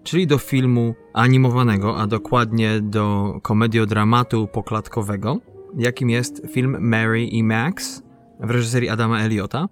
[0.03, 5.37] czyli do filmu animowanego, a dokładnie do komediodramatu poklatkowego,
[5.77, 8.06] jakim jest film Mary i Max
[8.39, 9.67] w reżyserii Adama Eliota.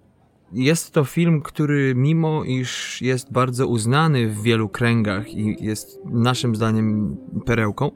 [0.52, 6.56] Jest to film, który mimo iż jest bardzo uznany w wielu kręgach i jest naszym
[6.56, 7.90] zdaniem perełką,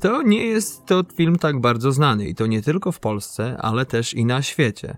[0.00, 3.86] to nie jest to film tak bardzo znany i to nie tylko w Polsce, ale
[3.86, 4.96] też i na świecie.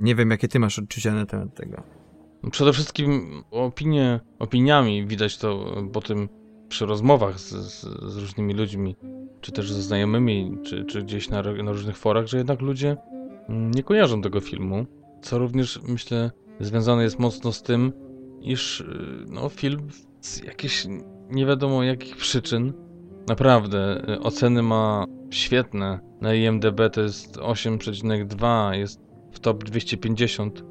[0.00, 1.82] Nie wiem, jakie ty masz odczucia na temat tego.
[2.50, 6.28] Przede wszystkim opinie, opiniami widać to po tym
[6.68, 7.80] przy rozmowach z, z,
[8.12, 8.96] z różnymi ludźmi,
[9.40, 12.96] czy też ze znajomymi, czy, czy gdzieś na, na różnych forach, że jednak ludzie
[13.48, 14.86] nie kojarzą tego filmu,
[15.22, 16.30] co również myślę
[16.60, 17.92] związane jest mocno z tym,
[18.40, 19.88] iż y, no, film
[20.20, 20.86] z jakichś
[21.30, 22.72] nie wiadomo jakich przyczyn
[23.28, 26.00] naprawdę y, oceny ma świetne.
[26.20, 29.00] Na IMDb to jest 8,2, jest
[29.32, 30.64] w top 250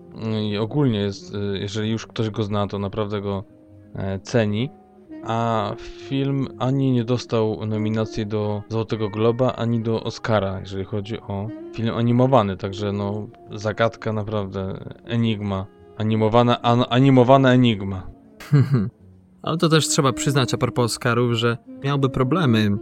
[0.51, 3.43] i ogólnie jest, y, jeżeli już ktoś go zna, to naprawdę go
[3.95, 4.69] e, ceni.
[5.25, 5.71] A
[6.07, 11.95] film ani nie dostał nominacji do Złotego Globa, ani do Oscara, jeżeli chodzi o film
[11.95, 12.57] animowany.
[12.57, 15.65] Także no, zagadka naprawdę, enigma.
[15.97, 18.07] Animowana, an, animowana enigma.
[19.43, 22.77] Ale to też trzeba przyznać a propos Oscarów, że miałby problemy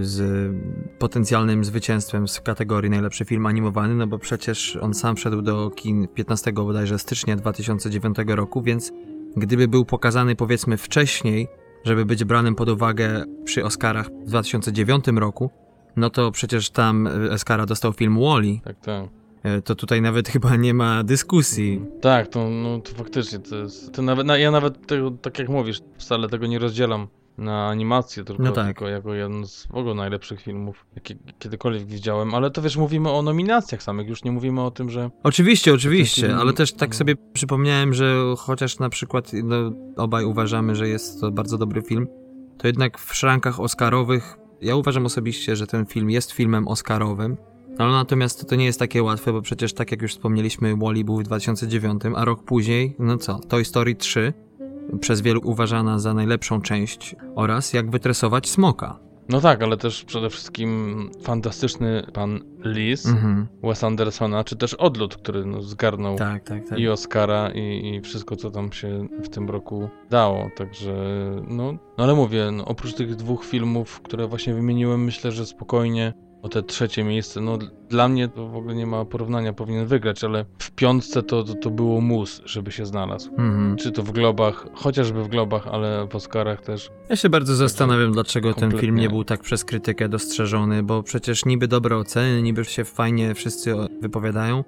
[0.00, 0.52] z
[0.98, 6.08] potencjalnym zwycięstwem w kategorii najlepszy film animowany, no bo przecież on sam wszedł do kin
[6.08, 8.92] 15 bodajże stycznia 2009 roku, więc
[9.36, 11.48] gdyby był pokazany powiedzmy wcześniej,
[11.84, 15.50] żeby być branym pod uwagę przy Oscarach w 2009 roku,
[15.96, 19.04] no to przecież tam Oscara dostał film Wall-E, Tak, tak.
[19.42, 21.80] E, to tutaj nawet chyba nie ma dyskusji.
[22.00, 23.92] Tak, to, no, to faktycznie to jest.
[23.92, 27.08] To nawet, na, ja nawet tego, tak jak mówisz, wcale tego nie rozdzielam
[27.40, 28.66] na animację, tylko, No tak.
[28.66, 32.34] tylko jako jeden z w ogóle najlepszych filmów, jakie kiedykolwiek widziałem.
[32.34, 35.10] Ale to wiesz, mówimy o nominacjach samych, już nie mówimy o tym, że.
[35.22, 36.96] Oczywiście, oczywiście, film- ale też tak no.
[36.96, 42.06] sobie przypomniałem, że chociaż na przykład no, obaj uważamy, że jest to bardzo dobry film,
[42.58, 47.36] to jednak w szrankach oscarowych ja uważam osobiście, że ten film jest filmem oscarowym,
[47.78, 51.16] ale natomiast to nie jest takie łatwe, bo przecież tak jak już wspomnieliśmy, Wally był
[51.16, 54.32] w 2009, a rok później, no co, Toy Story 3,
[55.00, 58.98] przez wielu uważana za najlepszą część, oraz Jak wytresować smoka.
[59.28, 63.46] No tak, ale też przede wszystkim fantastyczny pan Lis, Mhm.
[63.62, 66.78] Wes Andersona, czy też Odlot, który no, zgarnął Tak, tak, tak.
[66.78, 70.50] i Oscara i, i wszystko, co tam się w tym roku dało.
[70.56, 70.94] Także,
[71.48, 76.12] no, no ale mówię, no, oprócz tych dwóch filmów, które właśnie wymieniłem, myślę, że spokojnie
[76.42, 80.24] o te trzecie miejsce, no dla mnie to w ogóle nie ma porównania, powinien wygrać,
[80.24, 83.30] ale w piątce to, to, to było mus, żeby się znalazł.
[83.30, 83.76] Mhm.
[83.76, 86.90] Czy to w globach, chociażby w globach, ale w Oscarach też.
[87.08, 88.80] Ja się bardzo zastanawiam, dlaczego ten kompletnie.
[88.80, 93.34] film nie był tak przez krytykę dostrzeżony, bo przecież niby dobre oceny, niby się fajnie
[93.34, 94.64] wszyscy wypowiadają,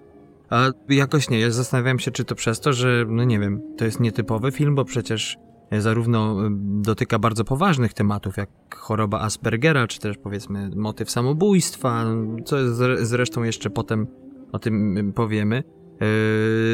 [0.50, 1.40] a jakoś nie.
[1.40, 4.74] Ja zastanawiam się, czy to przez to, że, no nie wiem, to jest nietypowy film,
[4.74, 5.38] bo przecież
[5.80, 6.50] zarówno y,
[6.82, 12.04] dotyka bardzo poważnych tematów, jak choroba Aspergera, czy też powiedzmy motyw samobójstwa,
[12.44, 14.06] co zre- zresztą jeszcze potem
[14.52, 15.62] o tym y, powiemy.
[16.00, 16.06] Yy,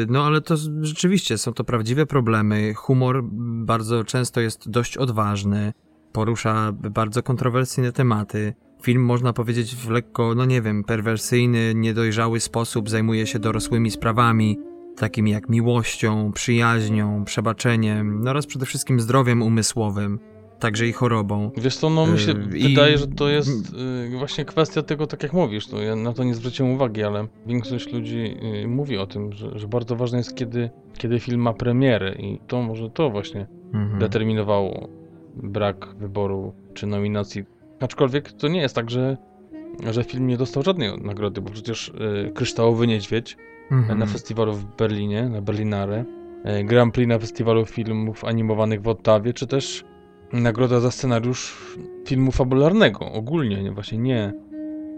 [0.09, 2.73] No ale to rzeczywiście są to prawdziwe problemy.
[2.73, 3.23] Humor
[3.65, 5.73] bardzo często jest dość odważny,
[6.11, 8.53] porusza bardzo kontrowersyjne tematy.
[8.81, 14.59] Film, można powiedzieć, w lekko, no nie wiem, perwersyjny, niedojrzały sposób zajmuje się dorosłymi sprawami,
[14.99, 20.19] takimi jak miłością, przyjaźnią, przebaczeniem, no oraz przede wszystkim zdrowiem umysłowym,
[20.59, 21.51] także i chorobą.
[21.57, 23.73] Wiesz co, no mi się i- wydaje, że to jest
[24.11, 27.27] yy, właśnie kwestia tego, tak jak mówisz, no ja na to nie zwróciłem uwagi, ale
[27.45, 31.53] większość ludzi yy, mówi o tym, że, że bardzo ważne jest, kiedy, kiedy film ma
[31.53, 33.99] premierę i to może to właśnie Mhm.
[33.99, 34.87] determinowało
[35.35, 37.43] brak wyboru czy nominacji.
[37.79, 39.17] Aczkolwiek to nie jest tak, że,
[39.91, 41.91] że film nie dostał żadnej nagrody, bo przecież
[42.25, 43.37] yy, Kryształowy Niedźwiedź
[43.71, 43.99] Mhm.
[43.99, 46.05] na festiwalu w Berlinie, na Berlinare,
[46.43, 49.83] e, Grand Prix na festiwalu filmów animowanych w Ottawie, czy też
[50.33, 51.57] nagroda za scenariusz
[52.07, 54.33] filmu fabularnego, ogólnie, nie, właśnie nie,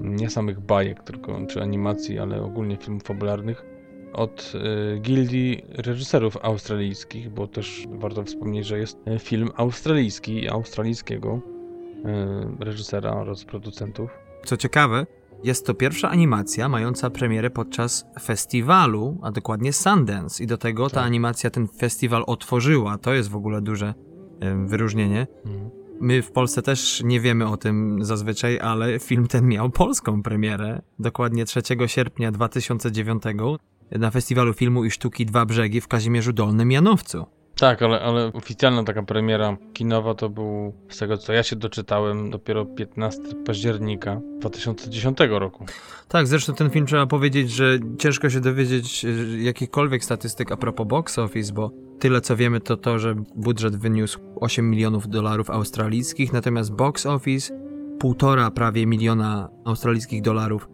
[0.02, 3.66] nie samych bajek, tylko czy animacji, ale ogólnie filmów fabularnych
[4.14, 4.54] od
[4.96, 11.42] e, gildii reżyserów australijskich, bo też warto wspomnieć, że jest e, film australijski, australijskiego
[12.06, 14.10] e, reżysera oraz producentów.
[14.46, 15.06] Co ciekawe,
[15.44, 20.44] jest to pierwsza animacja mająca premierę podczas festiwalu, a dokładnie Sundance.
[20.44, 21.06] I do tego ta Tak.
[21.06, 22.98] animacja ten festiwal otworzyła.
[22.98, 23.94] To jest w ogóle duże
[24.66, 25.28] wyróżnienie.
[25.46, 25.70] Mhm.
[26.02, 30.82] My w Polsce też nie wiemy o tym zazwyczaj, ale film ten miał polską premierę.
[31.00, 33.24] Dokładnie 3 sierpnia 2009
[33.92, 37.26] na festiwalu filmu i sztuki Dwa Brzegi w Kazimierzu Dolnym Janowcu.
[37.62, 42.30] Tak, ale, ale oficjalna taka premiera kinowa to był, z tego co ja się doczytałem,
[42.30, 45.66] dopiero 15 października 2010 roku.
[46.08, 50.88] Tak, zresztą ten film trzeba powiedzieć, że ciężko się dowiedzieć y, jakichkolwiek statystyk a propos
[50.88, 56.34] box office, bo tyle co wiemy to to, że budżet wyniósł 8 milionów dolarów australijskich,
[56.34, 57.54] natomiast box office
[58.00, 60.68] półtora prawie miliona australijskich dolarów.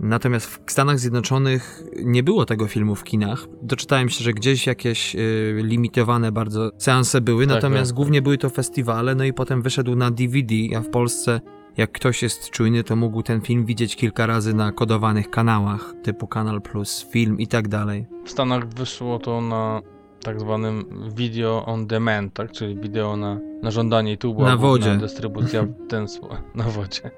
[0.00, 3.46] Natomiast w Stanach Zjednoczonych nie było tego filmu w kinach.
[3.62, 7.96] Doczytałem się, że gdzieś jakieś y, limitowane bardzo seanse były, Tak, natomiast tak.
[7.96, 11.40] głównie były to festiwale, no i potem wyszedł na DVD, a w Polsce
[11.76, 16.26] jak ktoś jest czujny, to mógł ten film widzieć kilka razy na kodowanych kanałach, typu
[16.26, 18.06] Kanal Plus, film i tak dalej.
[18.24, 19.82] W Stanach wyszło to na
[20.22, 20.84] tak zwanym
[21.16, 22.52] video on demand, tak?
[22.52, 25.00] czyli wideo na, na żądanie i tu była Na główna wodzie.
[25.00, 26.06] dystrybucja w ten
[26.54, 27.10] na wodzie.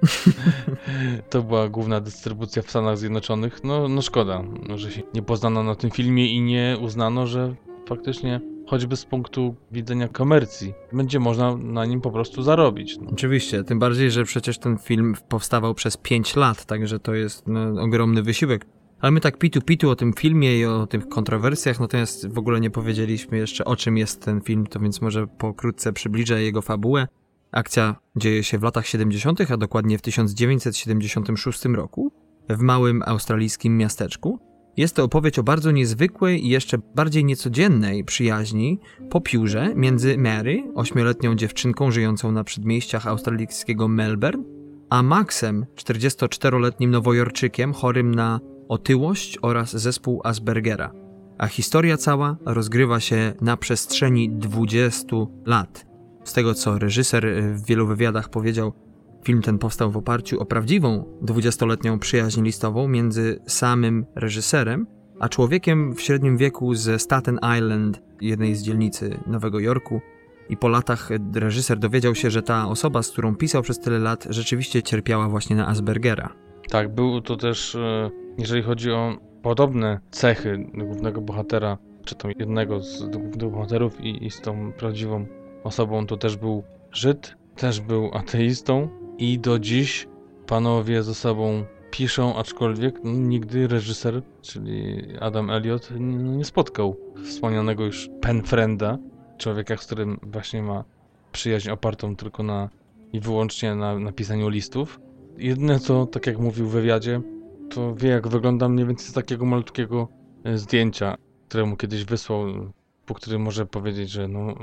[1.30, 3.64] to była główna dystrybucja w Stanach Zjednoczonych.
[3.64, 4.42] No, no szkoda,
[4.74, 7.54] że się nie poznano na tym filmie i nie uznano, że
[7.88, 12.98] faktycznie choćby z punktu widzenia komercji będzie można na nim po prostu zarobić.
[12.98, 13.10] No.
[13.12, 17.82] Oczywiście, tym bardziej, że przecież ten film powstawał przez 5 lat, także to jest no,
[17.82, 18.66] ogromny wysiłek.
[19.00, 22.70] Ale my tak pitu-pitu o tym filmie i o tych kontrowersjach, natomiast w ogóle nie
[22.70, 27.08] powiedzieliśmy jeszcze o czym jest ten film, to więc może pokrótce przybliżę jego fabułę.
[27.52, 32.12] Akcja dzieje się w latach 70., a dokładnie w 1976 roku,
[32.48, 34.38] w małym australijskim miasteczku.
[34.76, 40.72] Jest to opowieść o bardzo niezwykłej i jeszcze bardziej niecodziennej przyjaźni po piórze między Mary,
[40.74, 44.44] ośmioletnią dziewczynką żyjącą na przedmieściach australijskiego Melbourne,
[44.90, 48.40] a Maxem, 44-letnim nowojorczykiem chorym na
[48.70, 50.92] otyłość oraz zespół Aspergera.
[51.38, 55.16] A historia cała rozgrywa się na przestrzeni 20
[55.46, 55.86] lat.
[56.24, 58.72] Z tego co reżyser w wielu wywiadach powiedział,
[59.24, 64.86] film ten powstał w oparciu o prawdziwą 20-letnią przyjaźń listową między samym reżyserem
[65.20, 70.00] a człowiekiem w średnim wieku ze Staten Island, jednej z dzielnicy Nowego Jorku.
[70.48, 74.26] I po latach reżyser dowiedział się, że ta osoba, z którą pisał przez tyle lat,
[74.30, 76.32] rzeczywiście cierpiała właśnie na Aspergera.
[76.70, 78.10] Tak, był to też, e,
[78.40, 84.30] jeżeli chodzi o podobne cechy głównego bohatera, czy tam jednego z głównych bohaterów i, i
[84.30, 85.26] z tą prawdziwą
[85.64, 86.62] osobą, to też był
[86.92, 88.88] Żyd też był ateistą
[89.18, 90.08] i do dziś
[90.46, 97.84] panowie ze sobą piszą, aczkolwiek no, nigdy reżyser, czyli Adam Elliot, nie, nie spotkał wspomnianego
[97.84, 98.98] już penfrienda,
[99.38, 100.84] człowieka, z którym właśnie ma
[101.32, 102.68] przyjaźń opartą tylko na
[103.12, 105.00] i wyłącznie na napisaniu listów.
[105.38, 107.20] Jedyne co, tak jak mówił w wywiadzie,
[107.70, 110.08] to wie jak wyglądam mniej więcej z takiego malutkiego
[110.44, 111.16] e, zdjęcia,
[111.48, 112.46] które mu kiedyś wysłał,
[113.06, 114.54] po którym może powiedzieć, że no,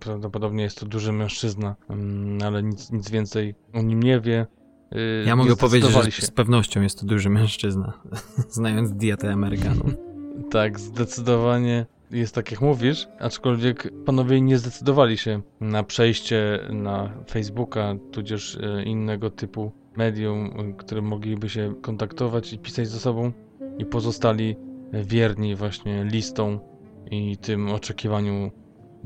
[0.00, 4.46] prawdopodobnie jest to duży mężczyzna, mm, ale nic, nic więcej o nim nie wie.
[4.92, 7.92] Y, Ja mogę powiedzieć, że z pewnością jest to duży mężczyzna,
[8.50, 9.90] znając dietę Amerykanów.
[10.50, 17.94] Tak, zdecydowanie jest tak jak mówisz, aczkolwiek panowie nie zdecydowali się na przejście na Facebooka,
[18.12, 23.32] tudzież e, innego typu medium, które mogliby się kontaktować i pisać ze sobą
[23.78, 24.56] i pozostali
[24.92, 26.58] wierni właśnie listom
[27.10, 28.50] i tym oczekiwaniu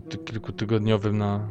[0.08, 1.48] ty- kilkutygodniowym na,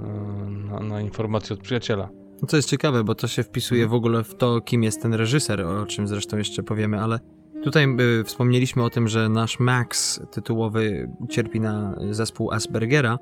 [0.70, 2.10] na, na informacje od przyjaciela.
[2.42, 5.14] No to jest ciekawe, bo to się wpisuje w ogóle w to, kim jest ten
[5.14, 7.20] reżyser, o czym zresztą jeszcze powiemy, ale
[7.64, 7.88] tutaj
[8.20, 13.18] y, wspomnieliśmy o tym, że nasz Max tytułowy cierpi na zespół Aspergera.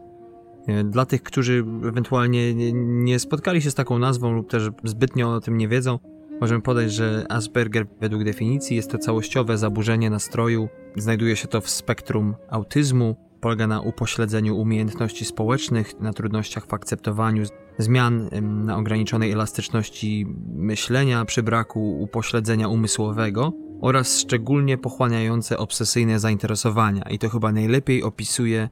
[0.70, 5.42] Y, Dla tych, którzy ewentualnie nie, spotkali się z taką nazwą lub też zbytnio o
[5.42, 6.00] tym nie wiedzą,
[6.42, 10.70] możemy podać, że Asperger według definicji jest to całościowe zaburzenie nastroju.
[10.96, 17.44] Znajduje się to w spektrum autyzmu, polega na upośledzeniu umiejętności społecznych, na trudnościach w akceptowaniu
[17.78, 27.04] zmian, na ograniczonej elastyczności myślenia przy braku upośledzenia umysłowego oraz szczególnie pochłaniające obsesyjne zainteresowania.
[27.04, 28.70] I to chyba najlepiej opisuje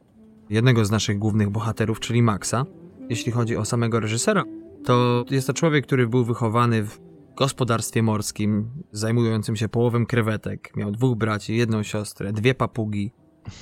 [0.50, 2.66] jednego z naszych głównych bohaterów, czyli Maxa.
[3.08, 4.44] Jeśli chodzi o samego reżysera,
[4.84, 7.00] to jest to człowiek, który był wychowany w
[7.36, 10.72] gospodarstwie morskim, zajmującym się połowem krewetek.
[10.76, 13.12] Miał dwóch braci, jedną siostrę, dwie papugi.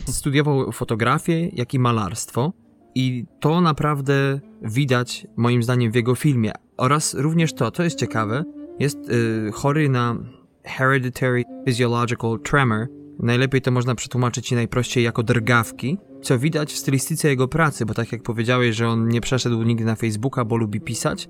[0.07, 2.53] Studiował fotografię, jak i malarstwo.
[2.95, 6.53] I to naprawdę widać, moim zdaniem, w jego filmie.
[6.77, 8.45] Oraz również to, to jest ciekawe,
[8.79, 10.17] jest y, chory na
[10.65, 12.87] hereditary physiological tremor.
[13.19, 17.95] Najlepiej to można przetłumaczyć i najprościej jako drgawki, co widać w stylistyce jego pracy, bo
[17.95, 21.29] tak jak powiedziałeś, że on nie przeszedł nigdy na Facebooka, bo lubi pisać.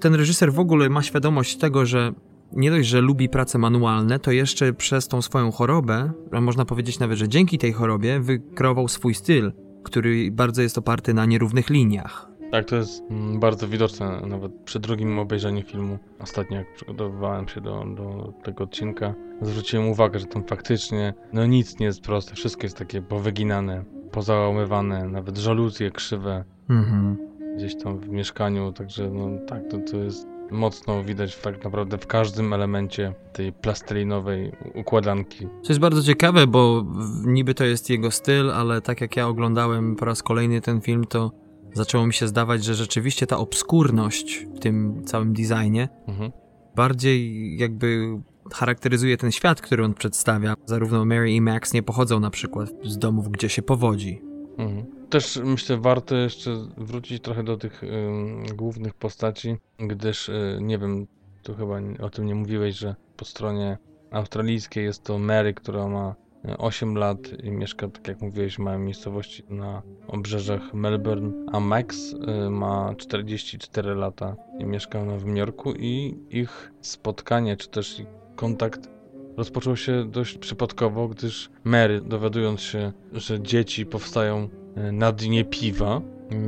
[0.00, 2.12] Ten reżyser w ogóle ma świadomość tego, że
[2.52, 6.98] nie dość, że lubi prace manualne, to jeszcze przez tą swoją chorobę, a można powiedzieć
[6.98, 9.52] nawet, że dzięki tej chorobie wykreował swój styl,
[9.84, 12.27] który bardzo jest oparty na nierównych liniach.
[12.50, 15.98] Tak, to jest mm, bardzo widoczne nawet przy drugim obejrzeniu filmu.
[16.20, 21.78] Ostatnio jak przygotowywałem się do, do tego odcinka, zwróciłem uwagę, że tam faktycznie no nic
[21.78, 27.16] nie jest proste, wszystko jest takie powyginane, pozałamywane, nawet żaluzje krzywe Mhm.
[27.56, 32.06] gdzieś tam w mieszkaniu, także no tak, to, to jest mocno widać tak naprawdę w
[32.06, 35.48] każdym elemencie tej plastelinowej układanki.
[35.62, 36.84] Co jest bardzo ciekawe, bo
[37.26, 41.04] niby to jest jego styl, ale tak jak ja oglądałem po raz kolejny ten film,
[41.04, 41.30] to
[41.74, 46.32] zaczęło mi się zdawać, że rzeczywiście ta obskurność w tym całym designie Mhm.
[46.74, 48.18] bardziej jakby
[48.52, 50.54] charakteryzuje ten świat, który on przedstawia.
[50.66, 54.22] Zarówno Mary i Max nie pochodzą na przykład z domów, gdzie się powodzi.
[54.58, 54.86] Mhm.
[55.10, 61.06] Też myślę, warto jeszcze wrócić trochę do tych ym, głównych postaci, gdyż y, nie wiem,
[61.42, 63.78] tu chyba o tym nie mówiłeś, że po stronie
[64.10, 66.14] australijskiej jest to Mary, która ma y,
[66.58, 72.12] 8 lat i mieszka, tak jak mówiłeś, w małej miejscowości na obrzeżach Melbourne, a Max
[72.46, 78.02] y, ma 44 lata i mieszka w Nowym Jorku i ich spotkanie, czy też
[78.36, 78.90] kontakt
[79.36, 86.00] rozpoczął się dość przypadkowo, gdyż Mary, dowiadując się, że dzieci powstają e, na dnie piwa,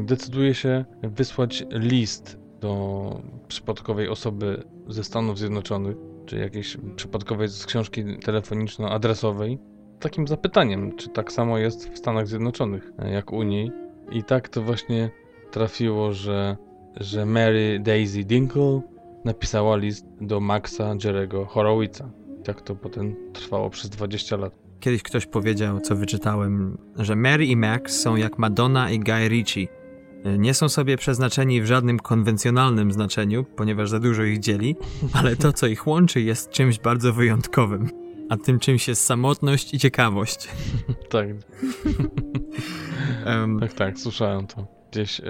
[0.05, 8.05] decyduje się wysłać list do przypadkowej osoby ze Stanów Zjednoczonych, czy jakiejś przypadkowej z książki
[8.05, 9.59] telefoniczno-adresowej,
[10.01, 13.73] takim zapytaniem, czy tak samo jest w Stanach Zjednoczonych e, jak u niej.
[14.13, 15.11] I tak to właśnie
[15.51, 16.57] trafiło, że,
[16.97, 18.81] że Mary Daisy Dinkle
[19.25, 22.11] napisała list do Maxa Jerego Horowitza.
[22.45, 24.53] Tak to potem trwało przez 20 lat.
[24.81, 29.67] Kiedyś ktoś powiedział, co wyczytałem, że Mary i Max są jak Madonna i Guy Ritchie.
[30.39, 34.77] Nie są sobie przeznaczeni w żadnym konwencjonalnym znaczeniu, ponieważ za dużo ich dzieli,
[35.19, 38.00] ale to, co ich łączy, jest czymś bardzo wyjątkowym.
[38.31, 40.49] A tym czymś jest samotność i ciekawość.
[41.09, 41.27] Tak,
[43.25, 44.67] Em, tak, tak, słyszałem to.
[44.93, 45.25] Gdzieś, e,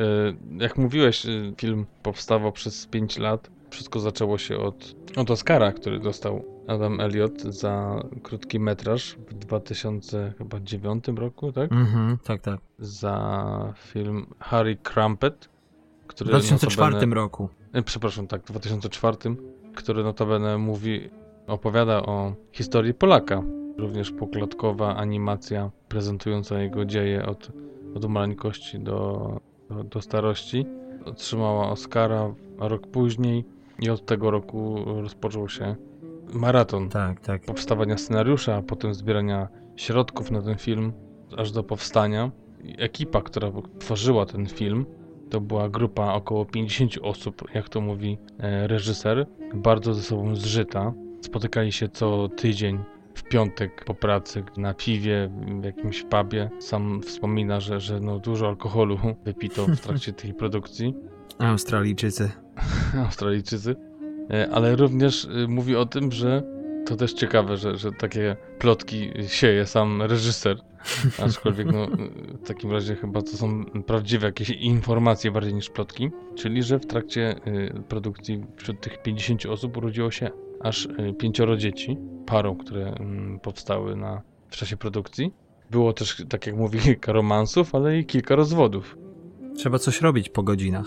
[0.58, 3.50] jak mówiłeś, e, film powstawał przez 5 lat.
[3.70, 11.04] Wszystko zaczęło się od, od Oscara, który dostał Adam Elliot za krótki metraż w 2009
[11.16, 11.72] roku, tak?
[11.72, 12.60] mhm, tak, tak.
[12.78, 15.48] Za film Harry Crumpet,
[16.04, 17.48] W który 2004 notabene- roku.
[17.72, 19.16] E, Przepraszam, tak, w 2004,
[19.74, 21.10] który notabene mówi,
[21.46, 23.42] opowiada o historii Polaka.
[23.78, 27.50] Również poklatkowa animacja prezentująca jego dzieje od,
[27.94, 30.66] od maleńkości do, do, do starości.
[31.04, 33.44] Otrzymała Oscara rok później
[33.78, 35.76] i od tego roku rozpoczął się
[36.34, 37.44] maraton Tak, tak.
[37.44, 40.92] powstawania scenariusza, a potem zbierania środków na ten film,
[41.36, 42.30] aż do powstania.
[42.78, 44.86] Ekipa, która tworzyła ten film,
[45.30, 50.92] to była grupa około 50 osób, jak to mówi e, reżyser, bardzo ze sobą zżyta.
[51.20, 52.78] Spotykali się co tydzień
[53.14, 56.50] w piątek po pracy na piwie, w jakimś pubie.
[56.58, 60.94] Sam wspomina, że, że no dużo alkoholu wypito w trakcie tej produkcji.
[61.38, 62.30] Australijczycy.
[63.06, 63.76] Australijczycy,
[64.30, 66.42] E, ale również e, mówi o tym, że
[66.86, 70.56] to też ciekawe, że, że takie plotki sieje sam reżyser.
[71.22, 71.86] Aczkolwiek no,
[72.44, 76.10] w takim razie chyba to są prawdziwe jakieś informacje bardziej niż plotki.
[76.34, 80.30] Czyli, że w trakcie e, produkcji wśród tych 50 osób urodziło się
[80.60, 85.34] aż e, pięcioro dzieci, parą, które mm, powstały na, w czasie produkcji.
[85.70, 88.98] Było też, tak jak mówi, kilka romansów, ale i kilka rozwodów.
[89.56, 90.86] Trzeba coś robić po godzinach.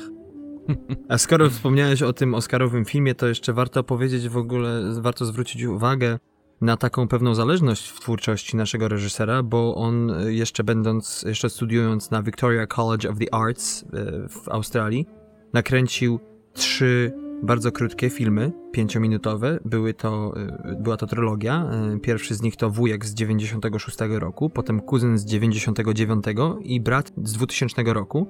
[1.09, 5.63] A skoro wspomniałeś o tym Oscarowym filmie, to jeszcze warto powiedzieć w ogóle, warto zwrócić
[5.63, 6.19] uwagę
[6.61, 12.11] na taką pewną zależność w twórczości naszego reżysera, bo on y, jeszcze będąc, jeszcze studiując
[12.11, 13.85] na Victoria College of the Arts y,
[14.29, 15.07] w Australii,
[15.53, 16.19] nakręcił
[16.53, 17.11] trzy
[17.43, 19.59] bardzo krótkie filmy, pięciominutowe.
[19.65, 20.33] Były to,
[20.71, 21.69] y, była to trylogia.
[21.95, 26.25] Y, Pierwszy z nich to Wujek z 96 roku, potem Kuzyn z 99
[26.61, 28.27] i Brat z 2000 roku.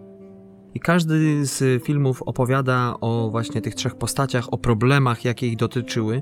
[0.73, 6.21] I każdy z filmów opowiada o właśnie tych trzech postaciach, o problemach, jakie ich dotyczyły.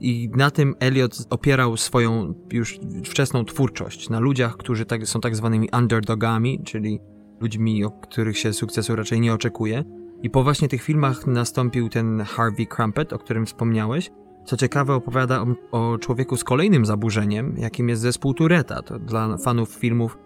[0.00, 4.08] I na tym Elliot opierał swoją już wczesną twórczość.
[4.10, 7.00] Na ludziach, którzy tak, są tak zwanymi underdogami, czyli
[7.40, 9.84] ludźmi, o których się sukcesu raczej nie oczekuje.
[10.22, 14.10] I po właśnie tych filmach nastąpił ten Harvey Crumpet, o którym wspomniałeś.
[14.44, 15.46] Co ciekawe, opowiada o,
[15.92, 18.82] o człowieku z kolejnym zaburzeniem, jakim jest zespół Tureta.
[18.82, 20.18] To dla fanów filmów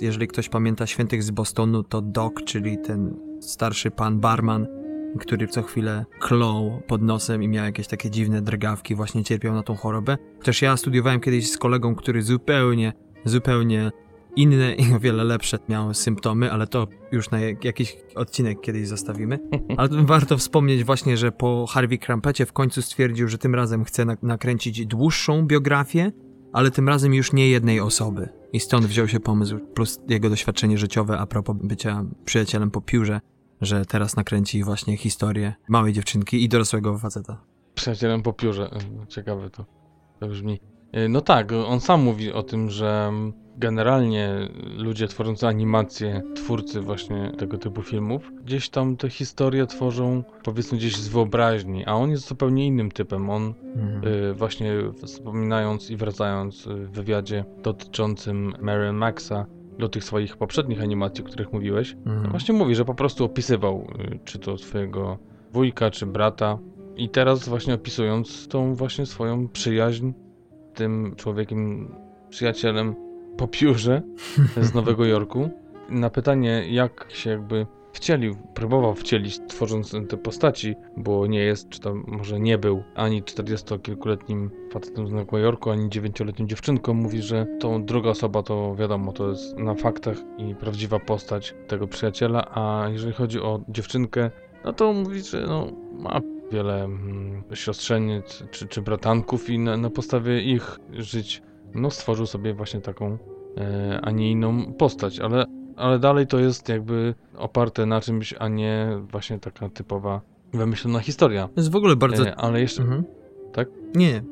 [0.00, 4.66] jeżeli ktoś pamięta Świętych z Bostonu, to Doc, czyli ten starszy pan barman,
[5.18, 9.62] który co chwilę klął pod nosem i miał jakieś takie dziwne drgawki, właśnie cierpiał na
[9.62, 10.18] tą chorobę.
[10.42, 12.92] Też ja studiowałem kiedyś z kolegą, który zupełnie,
[13.24, 13.90] zupełnie
[14.42, 18.88] inne i o wiele lepsze miał symptomy, ale to już na jak- jakiś odcinek kiedyś
[18.88, 19.38] zostawimy.
[19.76, 24.04] Ale warto wspomnieć właśnie, że po Harvey Crumpecie w końcu stwierdził, że tym razem chce
[24.04, 26.12] nak- nakręcić dłuższą biografię,
[26.52, 28.28] ale tym razem już nie jednej osoby.
[28.52, 33.20] I stąd wziął się pomysł, plus jego doświadczenie życiowe a propos bycia przyjacielem po piórze,
[33.60, 37.40] że teraz nakręci właśnie historię małej dziewczynki i dorosłego faceta.
[37.74, 38.70] Przyjacielem po piórze.
[39.08, 39.64] Ciekawe to,
[40.20, 40.60] to brzmi.
[40.92, 43.12] E, No tak, on sam mówi o tym, że
[43.58, 50.78] generalnie ludzie tworzący animacje, twórcy właśnie tego typu filmów, gdzieś tam te historie tworzą powiedzmy
[50.78, 53.30] gdzieś z wyobraźni, a on jest zupełnie innym typem.
[53.30, 54.14] On Mhm.
[54.30, 54.72] y, właśnie
[55.04, 59.46] wspominając i wracając y, w wywiadzie dotyczącym Mary Maxa
[59.78, 62.30] do tych swoich poprzednich animacji, o których mówiłeś, Mhm.
[62.30, 65.18] Właśnie mówi, że po prostu opisywał, y, czy to swojego
[65.52, 66.58] wujka, czy brata.
[66.96, 70.12] I teraz właśnie opisując tą właśnie swoją przyjaźń
[70.74, 71.88] tym człowiekiem,
[72.30, 72.94] przyjacielem
[73.38, 74.02] po piórze
[74.60, 75.50] z Nowego Jorku.
[75.88, 81.80] Na pytanie, jak się jakby wcielił, próbował wcielić, tworząc te postaci, bo nie jest, czy
[81.80, 87.46] to może nie był ani 40-kilkuletnim facetem z Nowego Jorku, ani 9-letnią dziewczynką, mówi, że
[87.60, 92.88] tą druga osoba to wiadomo, to jest na faktach i prawdziwa postać tego przyjaciela, a
[92.88, 94.30] jeżeli chodzi o dziewczynkę,
[94.64, 96.20] no to mówi, że no, ma
[96.52, 101.42] wiele mm, siostrzeniec czy, czy bratanków i na, na podstawie ich żyć
[101.74, 103.18] no, stworzył sobie właśnie taką
[103.56, 105.44] e, a nie inną postać, ale,
[105.76, 110.20] ale dalej to jest jakby oparte na czymś, a nie właśnie taka typowa
[110.52, 111.48] wymyślona historia.
[111.48, 112.26] To jest w ogóle bardzo...
[112.26, 113.04] E, ale jeszcze Mhm.
[113.52, 113.68] tak?
[113.94, 114.22] Nie,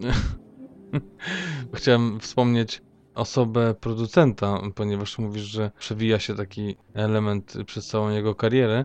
[1.74, 2.82] chciałem wspomnieć
[3.14, 8.84] osobę producenta, ponieważ mówisz, że przewija się taki element przez całą jego karierę,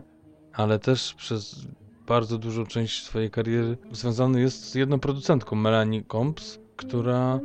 [0.52, 1.66] ale też przez
[2.06, 7.40] bardzo dużą część swojej kariery związany jest z jedną producentką, Melanie Combs, która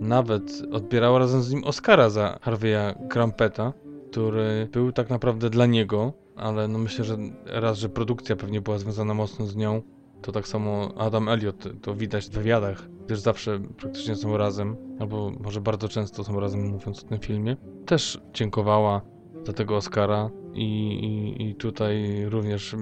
[0.00, 3.72] nawet odbierała razem z nim Oscara za Harvey'a Crumpeta,
[4.10, 7.16] który był tak naprawdę dla niego, ale no myślę, że
[7.46, 9.82] raz, że produkcja pewnie była związana mocno z nią,
[10.22, 15.32] to tak samo Adam Elliot, to widać w wywiadach, gdyż zawsze praktycznie są razem, albo
[15.40, 17.56] może bardzo często są razem mówiąc o tym filmie.
[17.86, 19.00] Też dziękowała
[19.46, 22.76] za tego Oscara i, i, i tutaj również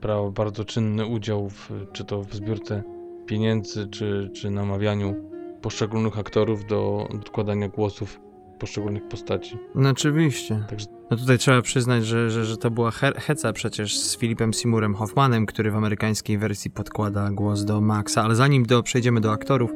[0.00, 2.82] brała bardzo czynny udział w, czy to w zbiórce
[3.26, 5.33] pieniędzy, czy, czy namawianiu
[5.68, 8.20] poszczególnych aktorów do odkładania głosów
[8.58, 9.58] poszczególnych postaci.
[9.74, 10.64] no oczywiście.
[10.68, 14.54] Także- No tutaj trzeba przyznać, że, że, że to była he- heca przecież z Filipem
[14.54, 19.32] Seymourem Hoffmanem, który w amerykańskiej wersji podkłada głos do Maxa, ale zanim do, przejdziemy do
[19.32, 19.70] aktorów,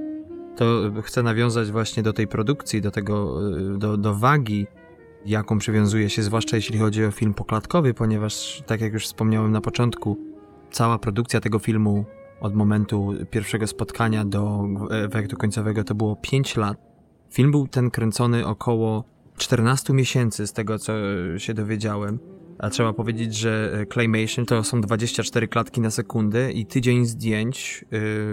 [0.56, 0.64] to
[1.02, 3.40] chcę nawiązać właśnie do tej produkcji, do tego,
[3.74, 4.66] y, do, do wagi,
[5.26, 9.60] jaką przywiązuje się, zwłaszcza jeśli chodzi o film poklatkowy, ponieważ, tak jak już wspomniałem na
[9.60, 10.16] początku,
[10.70, 12.04] cała produkcja tego filmu
[12.40, 16.78] od momentu pierwszego spotkania do efektu końcowego to było 5 lat.
[17.30, 19.04] Film był ten kręcony około
[19.36, 20.92] 14 miesięcy z tego co
[21.38, 22.18] się dowiedziałem.
[22.58, 27.84] A trzeba powiedzieć, że Claymation to są 24 klatki na sekundę i tydzień zdjęć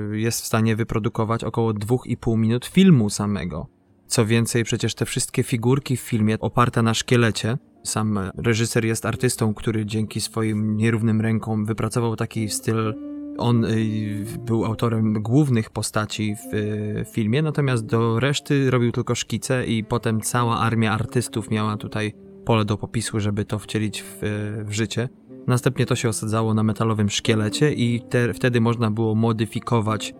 [0.10, 3.68] yy, jest w stanie wyprodukować około 2,5 minut filmu samego.
[4.08, 7.58] Co więcej, przecież te wszystkie figurki w filmie oparte na szkielecie.
[7.84, 12.94] Sam reżyser jest artystą, który dzięki swoim nierównym rękom wypracował taki styl.
[13.38, 19.66] On y, był autorem głównych postaci w y, filmie, natomiast do reszty robił tylko szkice
[19.66, 22.14] i potem cała armia artystów miała tutaj
[22.46, 24.18] pole do popisu, żeby to wcielić w,
[24.66, 25.10] w życie.
[25.48, 30.14] Następnie to się osadzało na metalowym szkielecie i te, wtedy można było modyfikować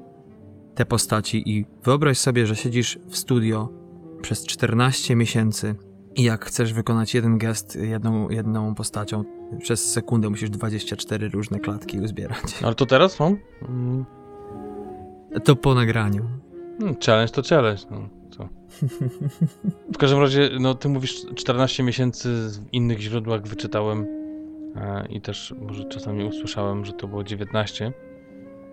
[0.76, 3.70] te postaci i wyobraź sobie, że siedzisz w studio
[4.22, 5.76] przez 14 miesięcy
[6.16, 9.24] i jak chcesz wykonać jeden gest jedną, jedną postacią,
[9.60, 12.64] przez sekundę musisz 24 różne klatki uzbierać.
[12.64, 13.38] Ale to teraz mam?
[13.70, 14.06] Mm.
[15.44, 16.26] To po nagraniu.
[16.80, 17.82] Hmm, challenge to challenge.
[17.92, 18.50] No, co?
[19.94, 24.08] W każdym razie, no ty mówisz 14 miesięcy w innych źródłach wyczytałem
[24.76, 27.94] e, i też może czasami usłyszałem, że to było 19.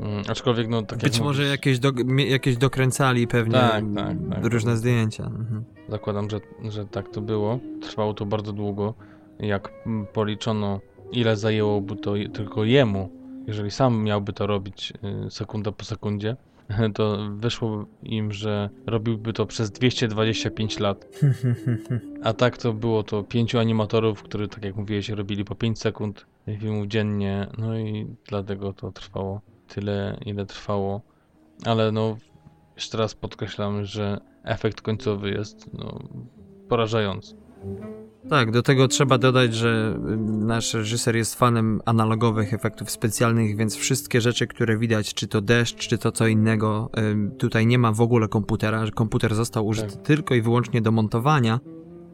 [0.02, 4.16] Mm, aczkolwiek, no tak Być jak może mówisz, jakieś, do, jakieś dokręcali pewnie Tak, tak,
[4.30, 4.44] tak.
[4.44, 5.24] różne zdjęcia.
[5.24, 5.64] Mhm.
[5.88, 6.40] Zakładam, że,
[6.70, 7.58] że tak to było.
[7.80, 8.94] Trwało to bardzo długo.
[9.38, 9.72] Jak
[10.12, 10.80] policzono,
[11.12, 13.10] ile zajęłoby to tylko jemu,
[13.46, 14.92] jeżeli sam miałby to robić
[15.26, 16.36] y, sekunda po sekundzie,
[16.94, 21.06] to wyszło im, że robiłby to przez 225 lat.
[22.24, 26.26] A tak to było to pięciu animatorów, którzy, tak jak mówiłeś, robili po 5 sekund
[26.58, 29.40] filmów dziennie, no i dlatego to trwało
[29.74, 31.00] tyle, ile trwało.
[31.64, 32.16] Ale no,
[32.76, 35.98] jeszcze raz podkreślam, że efekt końcowy jest no,
[36.68, 37.36] porażający.
[38.28, 43.76] Tak, do tego trzeba dodać, że y, nasz reżyser jest fanem analogowych efektów specjalnych, więc
[43.76, 46.90] wszystkie rzeczy, które widać, czy to deszcz, czy to co innego,
[47.32, 50.02] y, tutaj nie ma w ogóle komputera, komputer został użyty Tak.
[50.02, 51.60] tylko i wyłącznie do montowania.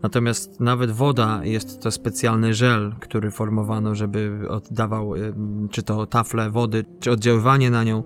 [0.03, 5.35] Natomiast nawet woda jest to specjalny żel, który formowano, żeby oddawał y,
[5.71, 8.03] czy to tafle wody, czy oddziaływanie na nią.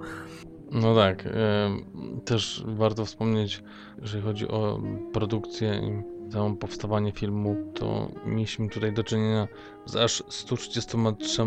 [0.72, 1.84] No tak, em,
[2.24, 3.62] też warto wspomnieć,
[4.03, 4.80] jeżeli chodzi o
[5.12, 9.49] produkcję i całe powstawanie filmu, to mieliśmy tutaj do czynienia
[9.86, 11.43] z aż 133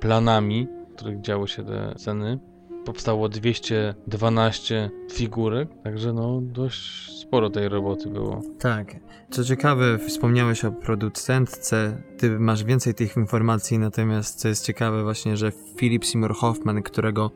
[0.00, 2.38] planami, w których działy się te sceny.
[2.84, 8.42] Powstało 212 figurek, także no dość sporo tej roboty było.
[8.58, 8.96] Tak.
[9.30, 15.36] Co ciekawe, wspomniałeś o producentce, ty masz więcej tych informacji, natomiast co jest ciekawe właśnie,
[15.36, 17.30] że Philip Seymour Hoffman, którego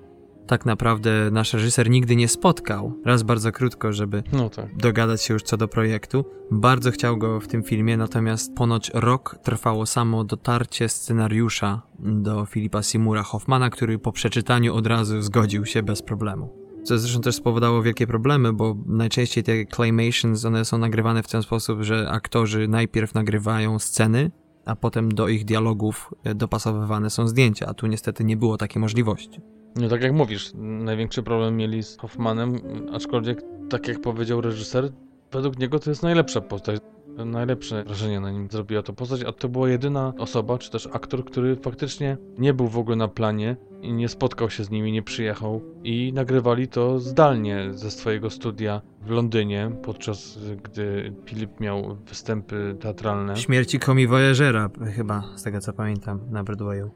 [0.47, 4.77] tak naprawdę nasz reżyser nigdy nie spotkał, raz bardzo krótko, żeby No tak.
[4.77, 9.39] dogadać się już co do projektu, bardzo chciał go w tym filmie, natomiast ponoć rok
[9.43, 15.83] trwało samo dotarcie scenariusza do Philipa Seymoura Hoffmana, który po przeczytaniu od razu zgodził się
[15.83, 16.67] bez problemu.
[16.85, 21.43] Co zresztą też spowodowało wielkie problemy, bo najczęściej te claymations, one są nagrywane w ten
[21.43, 24.31] sposób, że aktorzy najpierw nagrywają sceny,
[24.65, 28.81] a potem do ich dialogów e, dopasowywane są zdjęcia, a tu niestety nie było takiej
[28.81, 29.41] możliwości.
[29.77, 32.61] No tak jak mówisz, największy problem mieli z Hoffmanem,
[32.93, 34.89] aczkolwiek tak jak powiedział reżyser,
[35.33, 36.81] według niego to jest najlepsza postać.
[37.25, 41.25] Najlepsze wrażenie na nim zrobiła to postać, a to była jedyna osoba, czy też aktor,
[41.25, 45.03] który faktycznie nie był w ogóle na planie i nie spotkał się z nimi, nie
[45.03, 52.77] przyjechał i nagrywali to zdalnie ze swojego studia w Londynie, podczas gdy Filip miał występy
[52.81, 53.37] teatralne.
[53.37, 56.91] Śmierci Komi Voyagera, chyba, z tego co pamiętam, na Broadwayu.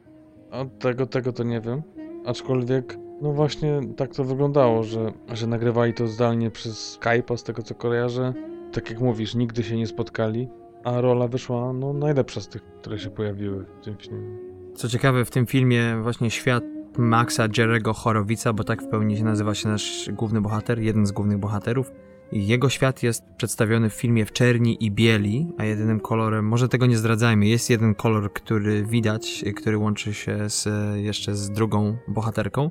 [0.51, 1.83] A tego, tego to nie wiem.
[2.25, 7.63] Aczkolwiek, no właśnie tak to wyglądało, że, że nagrywali to zdalnie przez Skype'a, z tego
[7.63, 8.35] co kojarzę.
[8.73, 10.49] Tak jak mówisz, nigdy się nie spotkali,
[10.85, 14.37] a rola wyszła no najlepsza z tych, które się pojawiły w tym filmie.
[14.75, 16.65] Co ciekawe, w tym filmie właśnie świat
[16.99, 21.13] Maxa Jerego Chorowica, bo tak w pełni się nazywa się nasz główny bohater, jeden z
[21.13, 21.93] głównych bohaterów.
[22.33, 26.87] Jego świat jest przedstawiony w filmie w czerni i bieli, a jedynym kolorem, może tego
[26.87, 32.71] nie zdradzajmy, jest jeden kolor, który widać, który łączy się z, jeszcze z drugą bohaterką.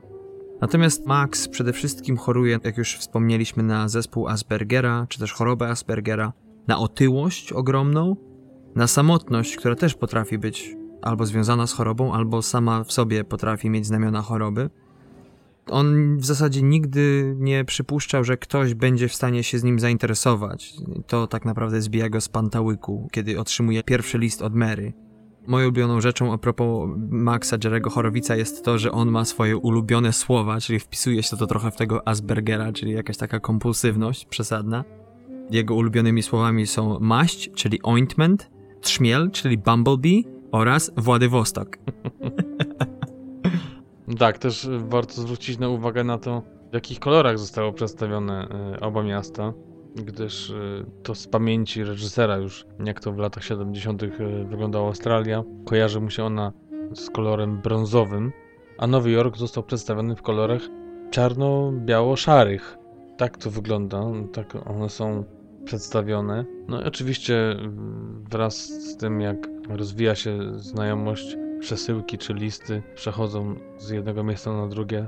[0.61, 6.33] Natomiast Max przede wszystkim choruje, jak już wspomnieliśmy, na zespół Aspergera, czy też chorobę Aspergera,
[6.67, 8.15] na otyłość ogromną,
[8.75, 13.69] na samotność, która też potrafi być albo związana z chorobą, albo sama w sobie potrafi
[13.69, 14.69] mieć znamiona choroby.
[15.71, 20.73] On w zasadzie nigdy nie przypuszczał, że ktoś będzie w stanie się z nim zainteresować.
[21.07, 24.93] To tak naprawdę zbija go z pantałyku, kiedy otrzymuje pierwszy list od Mary.
[25.47, 30.13] Moją ulubioną rzeczą a propos Maxa Jerego Chorowica jest to, że on ma swoje ulubione
[30.13, 34.83] słowa, czyli wpisuje się to trochę w tego Aspergera, czyli jakaś taka kompulsywność przesadna.
[35.49, 38.49] Jego ulubionymi słowami są maść, czyli ointment,
[38.81, 41.77] trzmiel, czyli bumblebee oraz Władywostok.
[44.17, 46.41] Tak, też y, warto zwrócić na uwagę na to,
[46.71, 49.53] w jakich kolorach zostało przedstawione y, oba miasta,
[49.95, 54.03] gdyż y, to z pamięci reżysera już, jak to w latach 70.
[54.03, 54.09] y,
[54.49, 56.53] wyglądała Australia, kojarzy mu się ona
[56.93, 58.31] z kolorem brązowym,
[58.77, 60.61] a Nowy Jork został przedstawiony w kolorach
[61.11, 62.77] czarno-biało-szarych.
[63.17, 64.03] Tak to wygląda,
[64.33, 65.23] tak one są
[65.65, 66.45] przedstawione.
[66.67, 67.55] No i oczywiście
[68.31, 74.67] wraz z tym, jak rozwija się znajomość, przesyłki czy listy przechodzą z jednego miejsca na
[74.67, 75.07] drugie,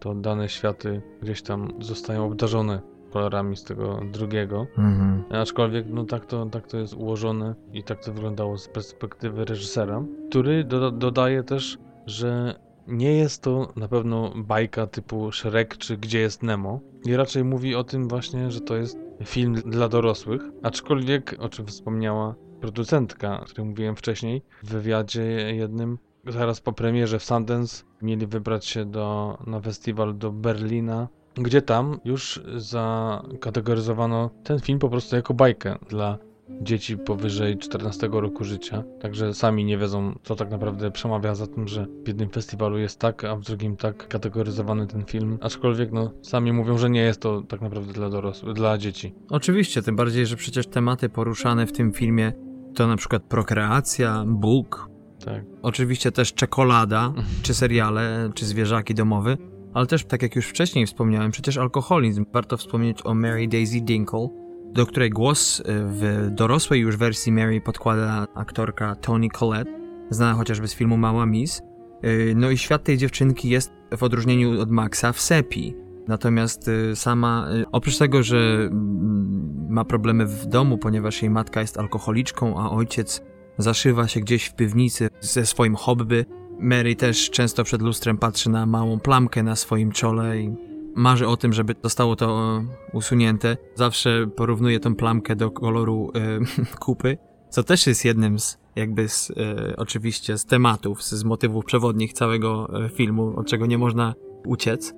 [0.00, 2.80] to dane światy gdzieś tam zostają obdarzone
[3.10, 4.66] kolorami z tego drugiego.
[4.78, 5.24] Mhm.
[5.30, 10.02] Aczkolwiek no tak to, tak to jest ułożone i tak to wyglądało z perspektywy reżysera,
[10.28, 12.54] który do, dodaje też, że
[12.86, 17.74] nie jest to na pewno bajka typu Shrek czy Gdzie jest Nemo i raczej mówi
[17.74, 22.34] o tym właśnie, że to jest film dla dorosłych, aczkolwiek, o czym wspomniała
[22.66, 25.22] producentka, o której mówiłem wcześniej, w wywiadzie
[25.56, 31.62] jednym, zaraz po premierze w Sundance mieli wybrać się do, na festiwal do Berlina, gdzie
[31.62, 36.18] tam już zakategoryzowano ten film po prostu jako bajkę dla
[36.60, 38.84] dzieci powyżej 14 roku życia.
[39.00, 42.98] Także sami nie wiedzą, co tak naprawdę przemawia za tym, że w jednym festiwalu jest
[42.98, 45.38] tak, a w drugim tak kategoryzowany ten film.
[45.40, 49.14] Aczkolwiek, no, sami mówią, że nie jest to tak naprawdę dla dorosłych, dla dzieci.
[49.30, 52.32] Oczywiście, tym bardziej, że przecież tematy poruszane w tym filmie
[52.76, 54.88] to na przykład prokreacja, Bóg,
[55.24, 55.44] Tak.
[55.62, 57.12] oczywiście też czekolada,
[57.42, 59.36] czy seriale, czy zwierzaki domowe,
[59.74, 62.24] ale też, tak jak już wcześniej wspomniałem, przecież alkoholizm.
[62.32, 64.28] Warto wspomnieć o Mary Daisy Dinkle,
[64.72, 69.70] do której głos y, w dorosłej już wersji Mary podkłada aktorka Toni Collette,
[70.10, 71.62] znana chociażby z filmu Mała Miss.
[72.04, 75.74] Y, No i świat tej dziewczynki jest w odróżnieniu od Maxa w sepi.
[76.08, 81.60] Natomiast y, sama, y, oprócz tego, że mm, ma problemy w domu, ponieważ jej matka
[81.60, 83.22] jest alkoholiczką, a ojciec
[83.58, 86.24] zaszywa się gdzieś w piwnicy ze swoim hobby,
[86.60, 90.56] Mary też często przed lustrem patrzy na małą plamkę na swoim czole i
[90.94, 93.56] marzy o tym, żeby zostało to e, usunięte.
[93.74, 96.38] Zawsze porównuje tą plamkę do koloru e,
[96.84, 97.18] kupy,
[97.50, 102.12] co też jest jednym z jakby z, e, oczywiście z tematów, z, z motywów przewodnich
[102.12, 104.14] całego filmu, od czego nie można
[104.46, 104.94] uciec.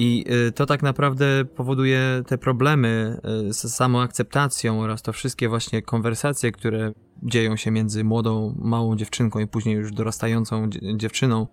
[0.00, 5.82] I y, to tak naprawdę powoduje te problemy y, z samoakceptacją oraz to wszystkie właśnie
[5.82, 6.92] konwersacje, które
[7.22, 11.46] dzieją się między młodą, małą dziewczynką i później już dorastającą dzie- dziewczyną,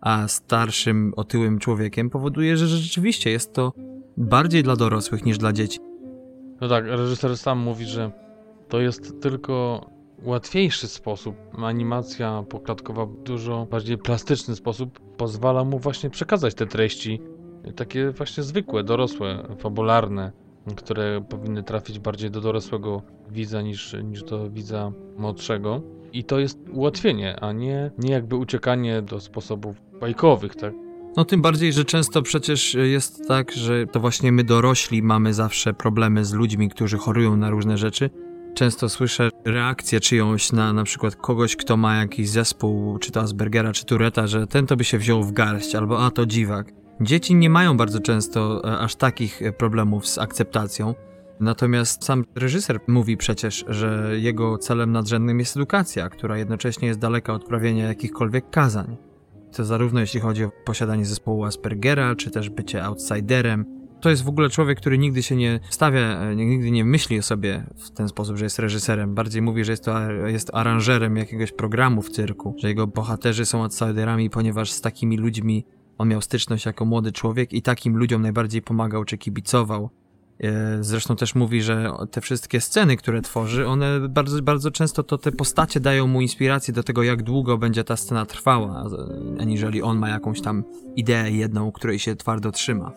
[0.00, 3.72] a starszym, otyłym człowiekiem, powoduje, że rzeczywiście jest to
[4.16, 5.78] bardziej dla dorosłych niż dla dzieci.
[6.60, 8.10] No tak, reżyser sam mówi, że
[8.68, 9.86] to jest tylko
[10.22, 11.36] łatwiejszy sposób.
[11.58, 17.20] Animacja poklatkowa w dużo bardziej plastyczny sposób pozwala mu właśnie przekazać te treści,
[17.76, 20.32] takie właśnie zwykłe, dorosłe, fabularne,
[20.76, 25.82] które powinny trafić bardziej do dorosłego widza niż, niż do widza młodszego.
[26.12, 30.74] I to jest ułatwienie, a nie, nie jakby uciekanie do sposobów bajkowych, tak?
[31.16, 35.74] No tym bardziej, że często przecież jest tak, że to właśnie my dorośli mamy zawsze
[35.74, 38.10] problemy z ludźmi, którzy chorują na różne rzeczy.
[38.54, 43.72] Często słyszę reakcję czyjąś na na przykład kogoś, kto ma jakiś zespół, czy to Aspergera,
[43.72, 46.81] czy Tureta, że ten to by się wziął w garść, albo a to dziwak.
[47.00, 50.94] Dzieci nie mają bardzo często e, aż takich e, problemów z akceptacją.
[51.40, 57.32] Natomiast sam reżyser mówi przecież, że jego celem nadrzędnym jest edukacja, która jednocześnie jest daleka
[57.32, 58.96] od prawienia jakichkolwiek kazań.
[59.56, 63.64] To zarówno jeśli chodzi o posiadanie zespołu Aspergera, czy też bycie outsiderem.
[64.00, 67.22] To jest w ogóle człowiek, który nigdy się nie stawia, e, nigdy nie myśli o
[67.22, 69.14] sobie w ten sposób, że jest reżyserem.
[69.14, 73.62] Bardziej mówi, że jest to jest aranżerem jakiegoś programu w cyrku, że jego bohaterzy są
[73.62, 75.66] outsiderami, ponieważ z takimi ludźmi
[76.02, 79.90] on miał styczność jako młody człowiek i takim ludziom najbardziej pomagał czy kibicował.
[80.40, 85.18] E, Zresztą też mówi, że te wszystkie sceny, które tworzy, one bardzo, bardzo często to
[85.18, 88.84] te postacie dają mu inspirację do tego, jak długo będzie ta scena trwała,
[89.40, 90.64] aniżeli on ma jakąś tam
[90.96, 92.92] ideę jedną, której się twardo trzyma.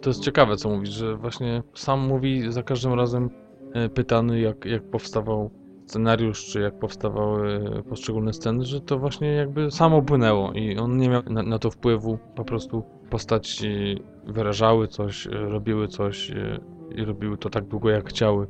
[0.00, 3.30] To jest ciekawe, co mówisz, że właśnie sam mówi za każdym razem
[3.72, 5.50] e, pytany, jak, jak powstawał
[5.86, 11.08] scenariusz, czy jak powstawały poszczególne sceny, że to właśnie jakby samo płynęło i on nie
[11.08, 12.18] miał na, na to wpływu.
[12.34, 16.60] Po prostu postaci wyrażały coś, robiły coś e,
[16.94, 18.46] i robiły to tak długo, jak chciały,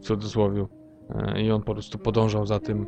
[0.00, 0.66] w cudzysłowie.
[1.10, 2.86] E, I on po prostu podążał za tym,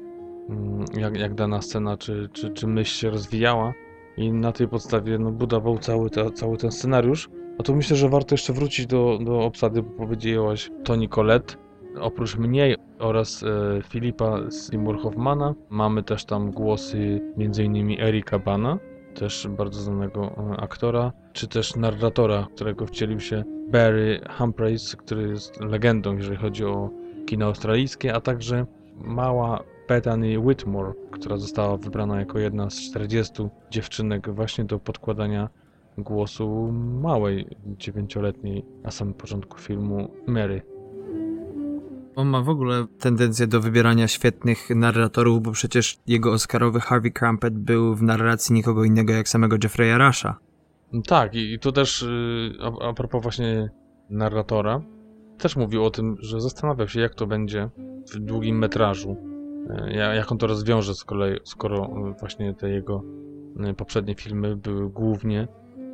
[0.49, 3.72] mm, jak, jak dana scena czy, czy, czy myśl się rozwijała
[4.16, 7.30] i na tej podstawie no, budował cały, cały ten scenariusz.
[7.59, 11.67] A tu myślę, że warto jeszcze wrócić do, do obsady, bo powiedziałaś Toni Collette.
[12.01, 18.01] Oprócz mnie oraz e, Filipa Seymour Hoffmana mamy też tam głosy m.in.
[18.01, 18.78] Erika Bana,
[19.14, 25.61] też bardzo znanego e, aktora, czy też narratora, którego wcielił się Barry Humphreys, który jest
[25.61, 26.90] legendą, jeżeli chodzi o
[27.26, 34.30] kino australijskie, a także mała Bethany Whitmore, która została wybrana jako jedna z 40 dziewczynek
[34.30, 35.49] właśnie do podkładania
[35.99, 36.72] głosu
[37.03, 40.62] małej, dziewięcioletniej na samym początku filmu Mary.
[42.18, 47.54] On ma w ogóle tendencję do wybierania świetnych narratorów, bo przecież jego Oscarowy Harvey Crumpet
[47.58, 50.38] był w narracji nikogo innego jak samego Jeffrey'a Rusha.
[51.06, 52.52] Tak, i, tu też y,
[52.82, 53.70] a, propos właśnie
[54.10, 54.80] narratora,
[55.38, 57.68] też mówił o tym, że zastanawiał się, jak to będzie
[58.14, 59.16] w długim metrażu.
[59.88, 63.02] ja- Jak on to rozwiąże, z kolei, skoro y, właśnie te jego
[63.70, 65.48] y, poprzednie filmy były głównie,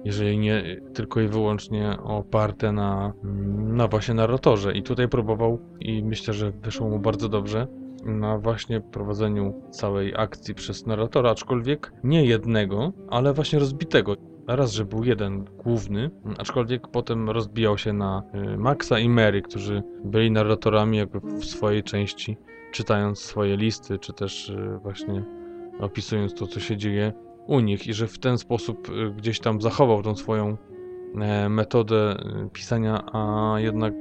[0.05, 4.73] jeżeli nie tylko i wyłącznie oparte na, mm, na właśnie narratorze.
[4.73, 7.67] I tutaj próbował i myślę, że wyszło mu bardzo dobrze
[8.05, 14.17] na właśnie prowadzeniu całej akcji przez narratora, aczkolwiek nie jednego, ale właśnie rozbitego.
[14.49, 18.23] Raz, że był jeden główny, aczkolwiek potem rozbijał się na
[18.55, 22.37] y, Maxa i Mary, którzy byli narratorami jakby w swojej części,
[22.73, 25.25] czytając swoje listy, czy też y, właśnie
[25.81, 27.13] opisując to, co się dzieje
[27.47, 30.57] u nich i że w ten sposób y, gdzieś tam zachował tą swoją
[31.21, 32.17] e, metodę
[32.47, 33.95] y, pisania, a jednak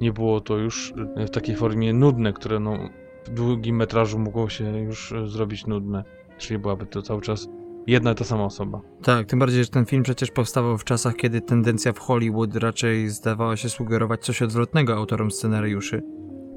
[0.00, 2.76] nie było to już y, w takiej formie nudne, które no,
[3.24, 6.04] w długim metrażu mogło się już zrobić nudne.
[6.38, 7.48] Czyli byłaby to cały czas
[7.86, 8.80] jedna i ta sama osoba.
[9.02, 13.08] Tak, tym bardziej, że ten film przecież powstawał w czasach, kiedy tendencja w Hollywood raczej
[13.08, 16.02] zdawała się sugerować coś odwrotnego autorom scenariuszy,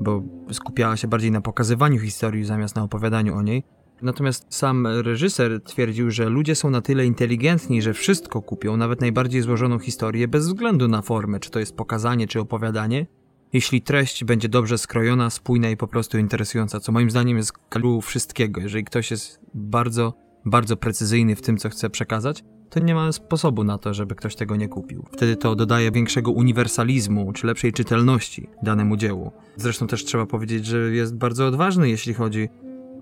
[0.01, 3.63] bo skupiała się bardziej na pokazywaniu historii zamiast na opowiadaniu o niej.
[4.01, 9.41] Natomiast sam reżyser twierdził, że ludzie są na tyle inteligentni, że wszystko kupią, nawet najbardziej
[9.41, 13.07] złożoną historię, bez względu na formę, czy to jest pokazanie, czy opowiadanie,
[13.53, 18.05] jeśli treść będzie dobrze skrojona, spójna i po prostu interesująca, co moim zdaniem jest klucz
[18.05, 18.61] wszystkiego.
[18.61, 20.13] Jeżeli ktoś jest bardzo,
[20.45, 24.35] bardzo precyzyjny w tym, co chce przekazać, to nie ma sposobu na to, żeby ktoś
[24.35, 25.05] tego nie kupił.
[25.11, 29.31] Wtedy to dodaje większego uniwersalizmu, czy lepszej czytelności danemu dziełu.
[29.55, 32.49] Zresztą też trzeba powiedzieć, że jest bardzo odważny, jeśli chodzi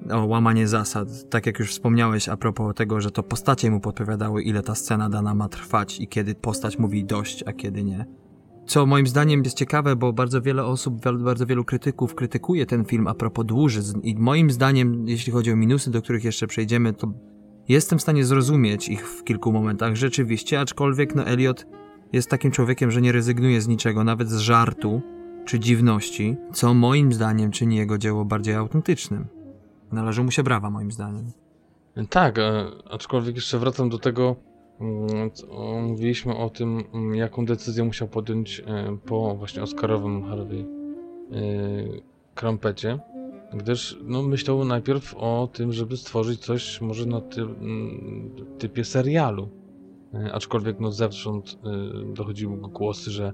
[0.09, 1.29] o łamanie zasad.
[1.29, 5.09] Tak jak już wspomniałeś a propos tego, że to postacie mu podpowiadały, ile ta scena
[5.09, 8.05] dana ma trwać i kiedy postać mówi dość, a kiedy nie.
[8.65, 13.07] Co moim zdaniem jest ciekawe, bo bardzo wiele osób, bardzo wielu krytyków krytykuje ten film
[13.07, 17.13] a propos dłużyzn i moim zdaniem, jeśli chodzi o minusy, do których jeszcze przejdziemy, to
[17.67, 21.67] jestem w stanie zrozumieć ich w kilku momentach rzeczywiście, aczkolwiek no Elliot
[22.13, 25.01] jest takim człowiekiem, że nie rezygnuje z niczego, nawet z żartu
[25.45, 29.40] czy dziwności, co moim zdaniem czyni jego dzieło bardziej autentycznym.
[29.91, 31.31] Należą mu się brawa, moim zdaniem.
[32.09, 34.35] Tak, e, aczkolwiek jeszcze wracam do tego,
[34.81, 35.47] mm, co
[35.81, 40.65] mówiliśmy o tym, mm, jaką decyzję musiał podjąć e, po właśnie Oscarowym Harvey e,
[42.35, 42.99] Crumpecie,
[43.53, 49.49] gdyż no, myślał najpierw o tym, żeby stworzyć coś może na ty, mm, typie serialu.
[50.13, 53.33] E, Aczkolwiek no, zewsząd e, dochodziły go głosy, że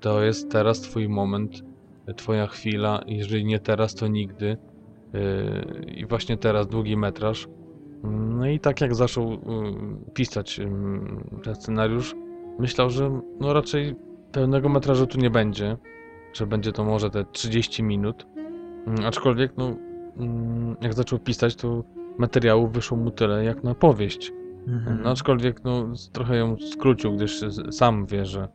[0.00, 1.62] to jest teraz twój moment,
[2.06, 4.56] e, twoja chwila, jeżeli nie teraz, to nigdy.
[5.14, 7.48] E, I właśnie teraz długi metraż.
[8.02, 9.36] No i tak jak zaczął y,
[10.14, 10.68] pisać y,
[11.42, 12.14] ten scenariusz,
[12.58, 13.94] myślał, że no raczej
[14.32, 15.76] pełnego metrażu tu nie będzie,
[16.32, 18.26] że będzie to może te 30 minut.
[18.86, 19.76] Mm, Aczkolwiek, no,
[20.16, 21.84] mm, jak zaczął pisać, to
[22.18, 24.32] materiału wyszło mu tyle jak na powieść.
[24.66, 25.00] Mhm.
[25.02, 27.40] No, aczkolwiek, no, trochę ją skrócił, gdyż
[27.70, 28.48] sam wie, że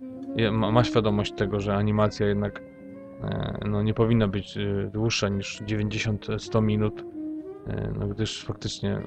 [0.52, 2.62] ma, świadomość tego, że animacja jednak
[3.66, 7.06] no, nie powinna być e, dłuższa niż 90-100 minut,
[7.68, 9.04] e, no, gdyż faktycznie e,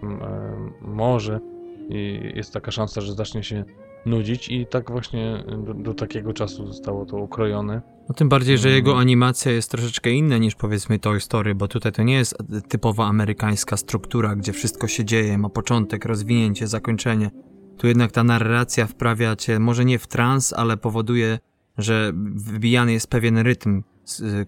[0.81, 1.41] może
[1.89, 3.65] i jest taka szansa, że zacznie się
[4.07, 7.83] nudzić i tak właśnie do, do takiego czasu zostało to ukrojone.
[8.09, 8.77] No tym bardziej, że Mm.
[8.77, 12.37] jego animacja jest troszeczkę inna niż powiedzmy Toy Story, bo tutaj to nie jest
[12.69, 17.31] typowa amerykańska struktura, gdzie wszystko się dzieje, ma początek, rozwinięcie, zakończenie.
[17.79, 21.39] Tu jednak ta narracja wprawia cię może nie w trans, ale powoduje,
[21.79, 23.83] że wybijany jest pewien rytm,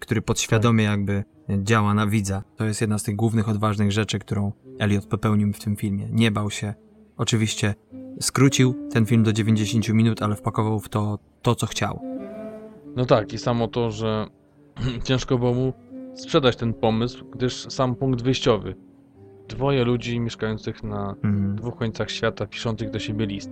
[0.01, 1.25] który podświadomie jakby
[1.63, 2.43] działa na widza.
[2.57, 6.09] To jest jedna z tych głównych, odważnych rzeczy, którą Elliot popełnił w tym filmie.
[6.13, 6.75] Nie bał się.
[7.17, 7.75] Oczywiście
[8.21, 12.01] skrócił ten film do 90 minut, ale wpakował w to to, co chciał.
[12.97, 14.27] No tak, i samo to, że
[15.05, 15.73] ciężko było mu
[16.15, 18.75] sprzedać ten pomysł, gdyż sam punkt wyjściowy.
[19.49, 21.57] Dwoje ludzi mieszkających na Mhm.
[21.57, 23.51] dwóch końcach świata, piszących do siebie list.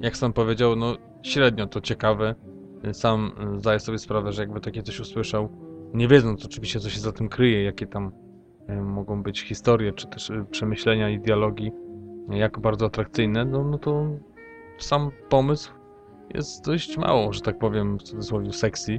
[0.00, 2.34] Jak sam powiedział, no średnio to ciekawe.
[2.92, 5.48] Sam y, zdaję sobie sprawę, że jakby takie coś usłyszał,
[5.94, 8.12] nie wiedząc oczywiście, co się za tym kryje, jakie tam
[8.70, 11.72] y, mogą być historie, czy też y, przemyślenia i dialogi,
[12.32, 14.06] y, jak bardzo atrakcyjne, no, no to
[14.78, 15.72] sam pomysł
[16.34, 18.92] jest dość mało, że tak powiem, w cudzysłowie sexy.
[18.92, 18.98] Y,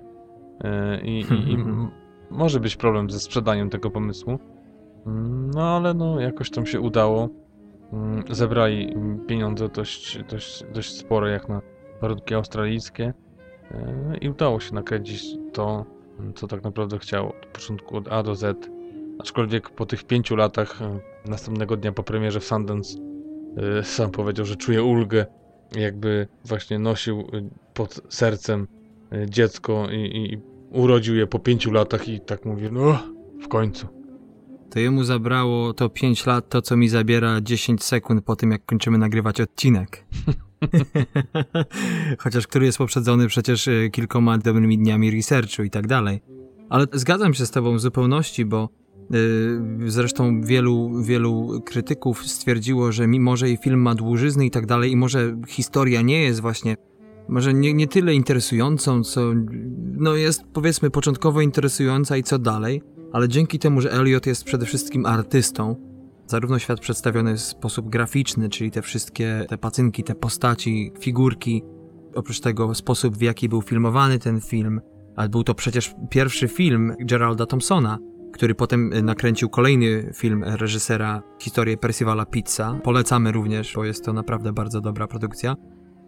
[1.03, 1.57] I, i, i
[2.31, 4.39] może być problem ze sprzedaniem tego pomysłu.
[5.07, 7.29] Mm, No ale no jakoś tam się udało.
[7.93, 8.95] Mm, Zebrali
[9.27, 11.61] pieniądze dość, dość, dość spore jak na
[12.01, 13.13] warunki australijskie
[14.21, 15.85] i udało się nakręcić to,
[16.35, 18.69] co tak naprawdę chciał od początku od A do Z.
[19.19, 22.97] Aczkolwiek po tych pięciu latach, e, następnego dnia po premierze w Sundance,
[23.79, 25.25] e, sam powiedział, że czuje ulgę,
[25.75, 27.23] jakby właśnie nosił e,
[27.73, 28.67] pod sercem
[29.11, 30.37] e, dziecko i, i
[30.71, 32.99] urodził je po pięciu latach i tak mówi, no
[33.41, 33.87] w końcu.
[34.69, 38.65] To jemu zabrało to 5 lat, to co mi zabiera 10 sekund po tym, jak
[38.65, 40.05] kończymy nagrywać odcinek.
[42.23, 46.21] Chociaż który jest poprzedzony przecież e, kilkoma dobrymi dniami researchu i tak dalej.
[46.69, 48.69] Ale zgadzam się z tobą w zupełności, bo
[49.09, 54.65] yy, zresztą wielu, wielu krytyków stwierdziło, że mimo, że jej film ma dłużyzny i tak
[54.65, 56.77] dalej, i może historia nie jest właśnie,
[57.29, 59.21] może nie, nie tyle interesującą, co
[59.97, 62.81] no jest powiedzmy początkowo interesująca i co dalej,
[63.13, 65.75] ale dzięki temu, że Elliot jest przede wszystkim artystą,
[66.27, 71.63] zarówno świat przedstawiony w sposób graficzny, czyli te wszystkie te pacynki, te postaci, figurki,
[72.15, 74.81] oprócz tego sposób, w jaki był filmowany ten film,
[75.15, 77.97] a był to przecież pierwszy film Geralda Thompsona,
[78.33, 82.79] który potem nakręcił kolejny film reżysera Historię Percivala Pizza.
[82.83, 85.55] Polecamy również, bo jest to naprawdę bardzo dobra produkcja.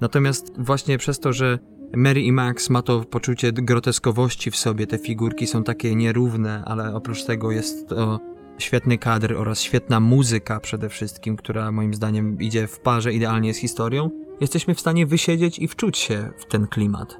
[0.02, 1.60] Natomiast właśnie przez to, że
[1.96, 6.96] Mary i Max ma to poczucie groteskowości w sobie, te figurki są takie nierówne, ale
[6.96, 8.20] oprócz tego jest to
[8.60, 13.57] świetny kadr oraz świetna muzyka przede wszystkim, która moim zdaniem idzie w parze idealnie z
[13.57, 14.10] historią,
[14.41, 17.18] jesteśmy w stanie wysiedzieć i wczuć się w ten klimat.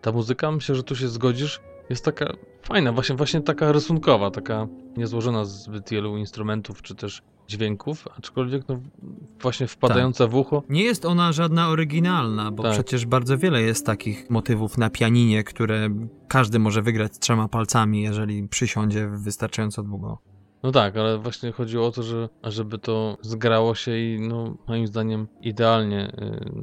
[0.00, 1.60] Ta muzyka, myślę, że tu się zgodzisz,
[1.90, 4.66] jest taka fajna, właśnie, właśnie taka rysunkowa, taka
[4.96, 8.80] niezłożona z zbyt wielu instrumentów czy też dźwięków, aczkolwiek no,
[9.40, 10.62] właśnie wpadająca w ucho.
[10.68, 12.72] Nie jest ona żadna oryginalna, bo Tak.
[12.72, 15.88] przecież bardzo wiele jest takich motywów na pianinie, które
[16.28, 20.18] każdy może wygrać trzema palcami, jeżeli przysiądzie wystarczająco długo.
[20.62, 24.86] No tak, ale właśnie chodziło o to, że żeby to zgrało się i no, moim
[24.86, 26.12] zdaniem idealnie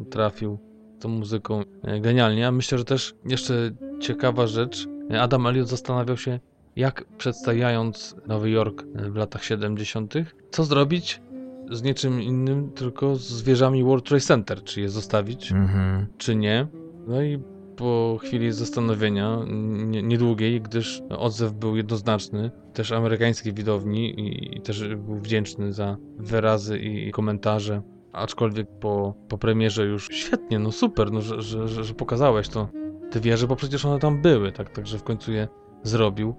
[0.01, 0.59] y, trafił
[0.99, 2.47] tą muzyką y, genialnie.
[2.47, 4.87] A myślę, że też jeszcze ciekawa rzecz,
[5.19, 6.39] Adam Elliot zastanawiał się,
[6.75, 10.13] jak przedstawiając Nowy Jork y, w latach 70.,
[10.51, 11.21] co zrobić
[11.71, 16.05] z niczym innym, tylko z wieżami World Trade Center, czy je zostawić, Mhm.
[16.17, 16.67] czy nie.
[17.07, 17.39] No i
[17.75, 19.37] po chwili zastanowienia,
[19.85, 25.97] nie- niedługiej, gdyż odzew był jednoznaczny, też amerykańskiej widowni i, i też był wdzięczny za
[26.17, 27.81] wyrazy i, komentarze.
[28.13, 32.69] Aczkolwiek po, po premierze już świetnie, no super, no, że, że, że, że pokazałeś to,
[33.11, 35.47] te wieże, bo przecież one tam były, tak, także w końcu je
[35.83, 36.35] zrobił.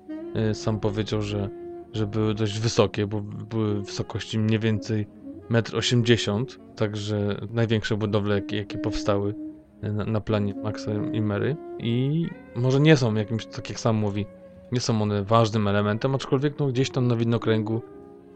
[0.51, 1.49] Y, Sam powiedział, że,
[1.93, 5.07] że były dość wysokie, bo były w wysokości mniej więcej
[5.51, 9.35] 1,80 m, także największe budowle, jakie, jakie powstały
[9.83, 12.27] na, na planie Maxa i Mary i
[12.57, 14.27] może nie są jakimś, tak jak sam mówi,
[14.73, 17.83] nie są one ważnym elementem, aczkolwiek no, gdzieś tam na widnokręgu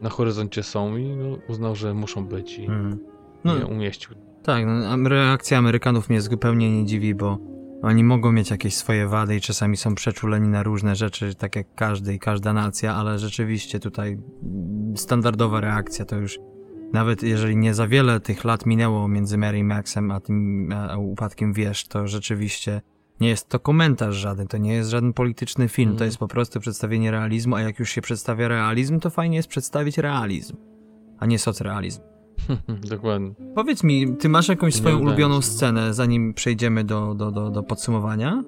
[0.00, 2.98] na horyzoncie są i no, uznał, że muszą być i Mhm.
[3.44, 4.14] No, je umieścił.
[4.42, 7.38] Tak, no, reakcja Amerykanów mnie zupełnie nie dziwi, bo
[7.82, 11.74] oni mogą mieć jakieś swoje wady i czasami są przeczuleni na różne rzeczy, tak jak
[11.74, 14.12] każdy i każda nacja, ale rzeczywiście tutaj
[14.42, 16.38] mm, standardowa reakcja to już
[16.92, 21.52] nawet jeżeli nie za wiele tych lat minęło między Mary Maxem a tym a upadkiem
[21.52, 22.82] wież, to rzeczywiście
[23.20, 26.08] nie jest to komentarz żaden, to nie jest żaden polityczny film, to Mhm.
[26.08, 29.98] jest po prostu przedstawienie realizmu, a jak już się przedstawia realizm, to fajnie jest przedstawić
[29.98, 30.56] realizm,
[31.18, 32.00] a nie socrealizm.
[32.90, 33.30] Dokładnie.
[33.54, 35.42] Powiedz mi, ty masz jakąś swoją ulubioną się.
[35.46, 38.44] scenę, zanim przejdziemy do, do, do, do podsumowania?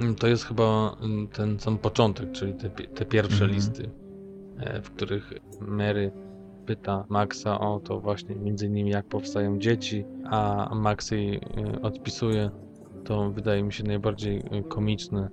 [0.00, 3.52] Mm, To jest chyba mm, ten sam początek, czyli te, te pierwsze Mhm.
[3.52, 3.90] listy,
[4.58, 6.12] e, w których Mary
[6.66, 12.50] pyta Maxa o to właśnie między innymi jak powstają dzieci, a Max jej e, odpisuje.
[13.04, 15.30] To wydaje mi się najbardziej e, komiczne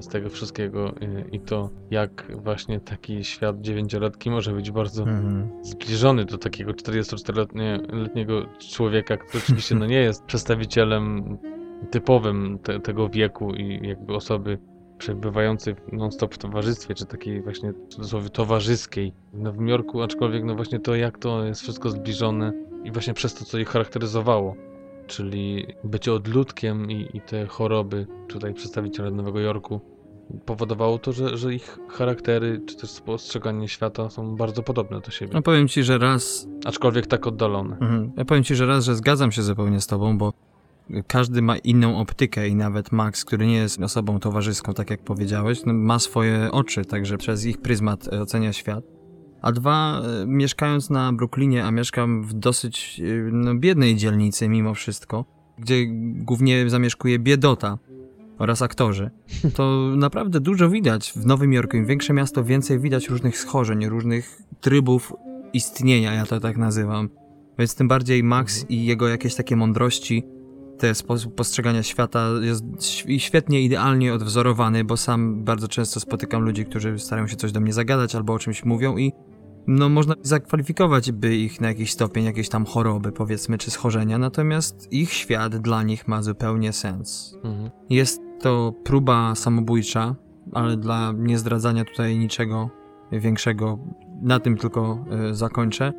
[0.00, 5.50] z tego wszystkiego e, i to jak właśnie taki świat dziewięciolatki może być bardzo Mhm.
[5.62, 11.38] zbliżony do takiego 44-letniego człowieka, który oczywiście no nie jest przedstawicielem
[11.90, 14.58] typowym te, tego wieku i jakby osoby
[14.98, 20.54] przebywającej non-stop w towarzystwie, czy takiej właśnie w cudzysłowie towarzyskiej w Nowym Jorku, aczkolwiek no
[20.54, 22.52] właśnie to jak to jest wszystko zbliżone
[22.84, 24.54] i właśnie przez to, co ich charakteryzowało,
[25.06, 29.80] czyli bycie odludkiem i, i te choroby tutaj przedstawiciele Nowego Jorku
[30.44, 35.30] powodowało to, że, że ich charaktery, czy też postrzeganie świata są bardzo podobne do siebie.
[35.34, 37.72] No powiem ci, że raz, Aczkolwiek tak oddalone.
[37.72, 38.12] mhm.
[38.16, 40.32] ja powiem ci, że raz, że zgadzam się zupełnie z tobą, bo
[41.06, 45.64] każdy ma inną optykę i nawet Max, który nie jest osobą towarzyską, tak jak powiedziałeś,
[45.66, 48.84] no, ma swoje oczy, także przez ich pryzmat ocenia świat.
[49.44, 54.74] A dwa, e, mieszkając na Brooklynie, a mieszkam w dosyć e, no, biednej dzielnicy mimo
[54.74, 55.24] wszystko,
[55.58, 57.78] gdzie głównie zamieszkuje biedota
[58.38, 59.10] oraz aktorzy,
[59.56, 61.76] to naprawdę dużo widać w Nowym Jorku.
[61.76, 65.12] Im większe miasto, więcej widać różnych schorzeń, różnych trybów
[65.52, 67.08] istnienia, ja to tak nazywam.
[67.58, 70.24] Więc tym bardziej Max i jego jakieś takie mądrości
[70.78, 72.64] ten sposób postrzegania świata jest
[73.18, 77.72] świetnie, idealnie odwzorowany, bo sam bardzo często spotykam ludzi, którzy starają się coś do mnie
[77.72, 79.12] zagadać albo o czymś mówią i
[79.66, 84.92] no można zakwalifikować by ich na jakiś stopień jakieś tam choroby, powiedzmy, czy schorzenia, natomiast
[84.92, 87.38] ich świat dla nich ma zupełnie sens.
[87.44, 87.70] Mhm.
[87.90, 90.14] Jest to próba samobójcza,
[90.52, 92.70] ale dla niezdradzania tutaj niczego
[93.12, 93.78] większego,
[94.22, 95.92] na tym tylko y, zakończę.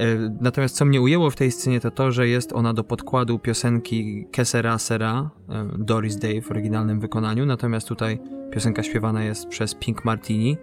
[0.00, 3.38] Y, natomiast co mnie ujęło w tej scenie to to, że jest ona do podkładu
[3.38, 5.30] piosenki Kesera Sera,
[5.74, 8.18] y, Doris Day w oryginalnym wykonaniu, natomiast tutaj
[8.50, 10.56] piosenka śpiewana jest przez Pink Martini,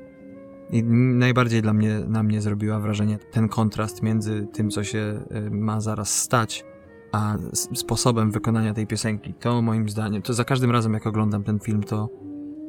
[0.70, 5.51] i najbardziej dla mnie, na mnie zrobiła wrażenie ten kontrast między tym, co się y,
[5.51, 6.66] ma zaraz stać,
[7.11, 7.38] a
[7.74, 9.34] sposobem wykonania tej piosenki.
[9.34, 12.09] To moim zdaniem, to za każdym razem jak oglądam ten film, to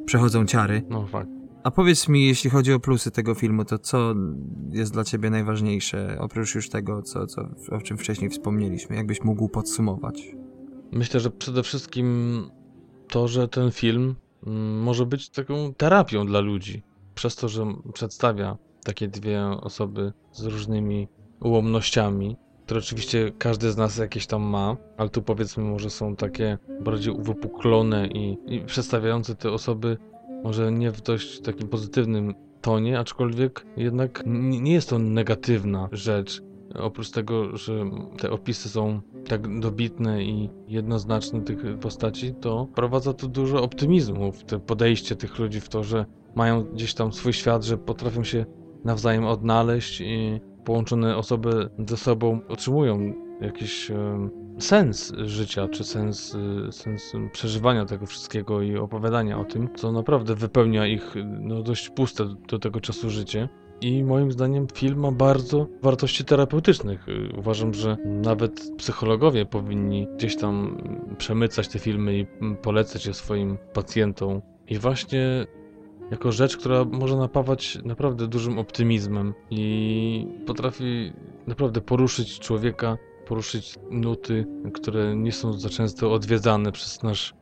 [0.05, 0.83] przechodzą ciary.
[0.89, 1.29] No fakt.
[1.63, 4.15] A powiedz mi, jeśli chodzi o plusy tego filmu, to co
[4.69, 8.95] jest dla ciebie najważniejsze, oprócz już tego, co, co, o czym wcześniej wspomnieliśmy?
[8.95, 10.35] Jakbyś mógł podsumować?
[10.91, 12.41] Myślę, że przede wszystkim
[13.07, 14.15] to, że ten film
[14.47, 16.83] mm, może być taką terapią dla ludzi
[17.15, 21.07] przez to, że przedstawia takie dwie osoby z różnymi
[21.41, 26.57] ułomnościami, które oczywiście każdy z nas jakieś tam ma, ale tu powiedzmy może są takie
[26.81, 29.97] bardziej uwypuklone i, i przedstawiające te osoby
[30.43, 36.41] może nie w dość takim pozytywnym tonie, aczkolwiek jednak nie jest to negatywna rzecz.
[36.75, 37.85] Oprócz tego, że
[38.17, 44.43] te opisy są tak dobitne i jednoznaczne tych postaci, to wprowadza to dużo optymizmu w
[44.43, 46.05] to podejście tych ludzi w to, że
[46.35, 48.45] mają gdzieś tam swój świat, że potrafią się
[48.85, 53.91] nawzajem odnaleźć i połączone osoby ze sobą otrzymują jakiś
[54.59, 56.35] sens życia, czy sens,
[56.67, 61.89] y, sens przeżywania tego wszystkiego i opowiadania o tym, co naprawdę wypełnia ich no, dość
[61.89, 63.49] puste do tego czasu życie.
[63.81, 67.09] I moim zdaniem film ma bardzo wartości terapeutycznych.
[67.09, 70.77] Y, uważam, że nawet psychologowie powinni gdzieś tam
[71.17, 72.25] przemycać te filmy i
[72.61, 74.41] polecać je swoim pacjentom.
[74.67, 75.45] I właśnie
[76.11, 81.13] jako rzecz, która może napawać naprawdę dużym optymizmem i potrafi
[81.47, 82.97] naprawdę poruszyć człowieka,
[83.27, 87.33] poruszyć nuty, które nie są za często odwiedzane przez nasz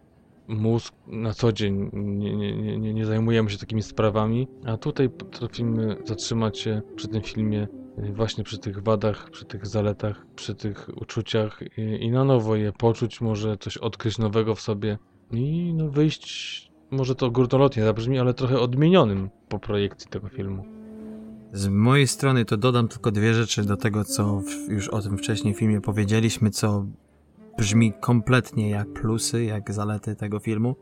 [0.48, 1.90] mózg na co dzień.
[1.94, 7.22] Nie, nie, nie, nie zajmujemy się takimi sprawami, a tutaj potrafimy zatrzymać się przy tym
[7.22, 12.56] filmie właśnie przy tych wadach, przy tych zaletach, przy tych uczuciach i, i na nowo
[12.56, 14.98] je poczuć, może coś odkryć nowego w sobie
[15.32, 20.66] i no wyjść może to górnolotnie zabrzmi, ale trochę odmienionym po projekcji tego filmu.
[21.54, 25.54] Z mojej strony to dodam tylko dwie rzeczy do tego, co już o tym wcześniej
[25.54, 26.86] w filmie powiedzieliśmy, co
[27.58, 30.76] brzmi kompletnie jak plusy, jak zalety tego filmu.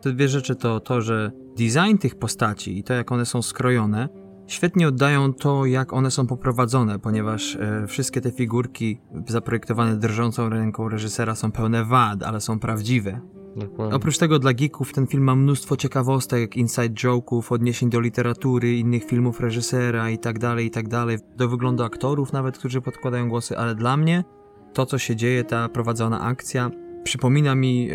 [0.00, 4.08] Te dwie rzeczy to to, że design tych postaci i to, jak one są skrojone,
[4.46, 10.88] świetnie oddają to, jak one są poprowadzone, ponieważ e, wszystkie te figurki zaprojektowane drżącą ręką
[10.88, 13.20] reżysera są pełne wad, ale są prawdziwe.
[13.56, 13.96] Dokładnie.
[13.96, 19.04] Oprócz tego dla geeków ten film ma mnóstwo ciekawostek, inside joke'ów, odniesień do literatury, innych
[19.04, 21.18] filmów reżysera i tak dalej, i tak dalej.
[21.36, 24.24] Do wyglądu aktorów nawet, którzy podkładają głosy, ale dla mnie
[24.72, 26.70] to, co się dzieje, ta prowadzona akcja,
[27.04, 27.94] Przypomina mi y,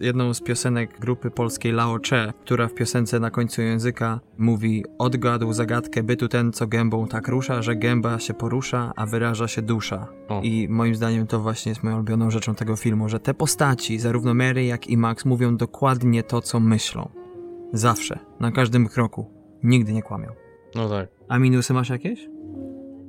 [0.00, 5.52] jedną z piosenek grupy polskiej Lao Che, która w piosence na końcu języka mówi Odgadł
[5.52, 10.08] zagadkę bytu ten, co gębą tak rusza, że gęba się porusza, a wyraża się dusza.
[10.28, 10.40] O.
[10.42, 14.34] I moim zdaniem to właśnie jest moją ulubioną rzeczą tego filmu, że te postaci, zarówno
[14.34, 17.08] Mary jak i Max, mówią dokładnie to, co myślą.
[17.72, 19.30] Zawsze, na każdym kroku.
[19.62, 20.28] Nigdy nie kłamią.
[20.74, 21.08] No tak.
[21.28, 22.28] A minusy masz jakieś?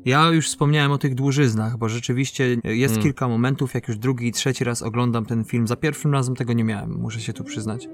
[0.05, 3.03] Ja już wspomniałem o tych dłużyznach, bo rzeczywiście jest hmm.
[3.03, 5.67] kilka momentów, jak już drugi i trzeci raz oglądam ten film.
[5.67, 7.87] Za pierwszym razem tego nie miałem, muszę się tu przyznać.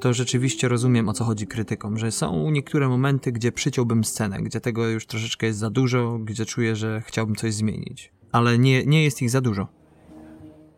[0.00, 4.60] To rzeczywiście rozumiem, o co chodzi krytykom, że są niektóre momenty, gdzie przyciąłbym scenę, gdzie
[4.60, 8.12] tego już troszeczkę jest za dużo, gdzie czuję, że chciałbym coś zmienić.
[8.32, 9.68] Ale nie, nie jest ich za dużo.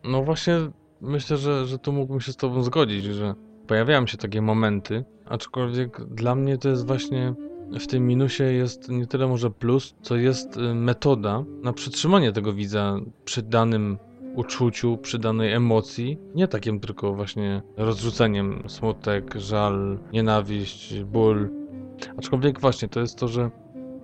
[0.03, 0.53] No właśnie,
[1.01, 3.35] myślę, że, że tu mógłbym się z tobą zgodzić, że
[3.67, 7.35] pojawiają się takie momenty, aczkolwiek dla mnie to jest właśnie
[7.79, 12.53] w tym minusie jest nie tyle może plus, co jest y, metoda na przytrzymanie tego
[12.53, 13.97] widza przy danym
[14.35, 21.49] uczuciu, przy danej emocji, nie takim tylko właśnie rozrzuceniem smutek, żal, nienawiść, ból.
[22.17, 23.51] Aczkolwiek właśnie to jest to, że,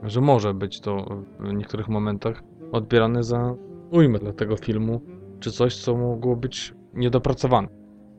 [0.04, 3.56] że może być to w niektórych momentach odbierane za
[3.92, 5.02] ujmę dla tego filmu,
[5.40, 7.68] czy coś, co mogło być niedopracowane.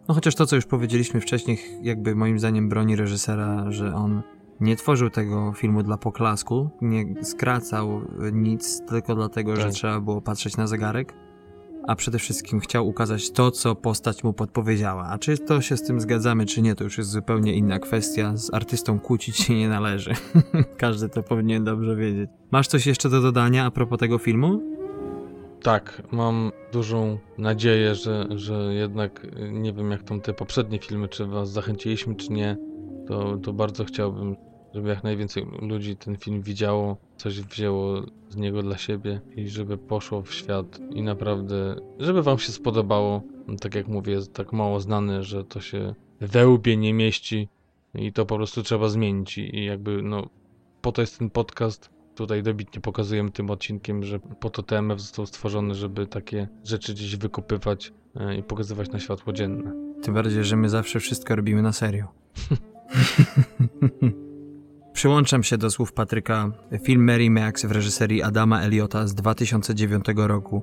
[0.08, 4.22] No chociaż to, co już powiedzieliśmy wcześniej, jakby moim zdaniem broni reżysera, że on
[4.60, 8.00] nie tworzył tego filmu dla poklasku, nie skracał
[8.32, 9.60] nic tylko dlatego, tak.
[9.62, 11.14] że trzeba było patrzeć na zegarek,
[11.86, 15.06] a przede wszystkim chciał ukazać to, co postać mu podpowiedziała.
[15.06, 18.36] A czy to się z tym zgadzamy, czy nie, to już jest zupełnie inna kwestia.
[18.36, 20.14] Z artystą kłócić się nie należy.
[20.76, 22.30] Każdy to powinien dobrze wiedzieć.
[22.50, 24.60] Masz coś jeszcze do dodania a propos tego filmu?
[25.62, 31.26] Tak, mam dużą nadzieję, że, że jednak nie wiem jak tam te poprzednie filmy, czy
[31.26, 32.56] was zachęciliśmy, czy nie,
[33.06, 34.36] to, to bardzo chciałbym,
[34.74, 39.78] żeby jak najwięcej ludzi ten film widziało, coś wzięło z niego dla siebie i żeby
[39.78, 43.22] poszło w świat i naprawdę, żeby wam się spodobało.
[43.60, 47.48] Tak jak mówię, jest tak mało znany, że to się we łbie nie mieści
[47.94, 50.28] i to po prostu trzeba zmienić i, i jakby no
[50.82, 51.90] po to jest ten podcast.
[52.14, 57.16] Tutaj dobitnie pokazujemy tym odcinkiem, że po to TMF został stworzony, żeby takie rzeczy gdzieś
[57.16, 59.72] wykupywać e, i pokazywać na światło dzienne.
[60.02, 62.06] Tym bardziej, że my zawsze wszystko robimy na serio.
[65.00, 66.52] Przyłączam się do słów Patryka.
[66.82, 70.62] Film Mary Max w reżyserii Adama Eliota z 2009 roku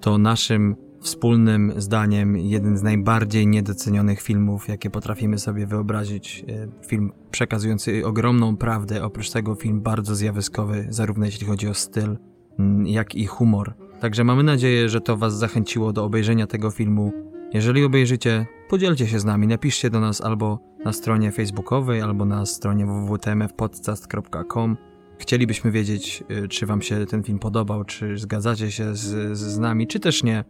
[0.00, 6.44] to naszym wspólnym zdaniem jeden z najbardziej niedocenionych filmów, jakie potrafimy sobie wyobrazić.
[6.48, 12.18] E, Film przekazujący ogromną prawdę, oprócz tego film bardzo zjawiskowy, zarówno jeśli chodzi o styl,
[12.58, 13.74] mm, jak i humor.
[14.00, 17.12] Także mamy nadzieję, że to Was zachęciło do obejrzenia tego filmu.
[17.54, 22.46] Jeżeli obejrzycie, podzielcie się z nami, napiszcie do nas albo na stronie facebookowej, albo na
[22.46, 24.76] stronie www.tmfpodcast.com.
[25.18, 29.86] Chcielibyśmy wiedzieć, y, czy Wam się ten film podobał, czy zgadzacie się z, z, nami,
[29.86, 30.44] czy też nie.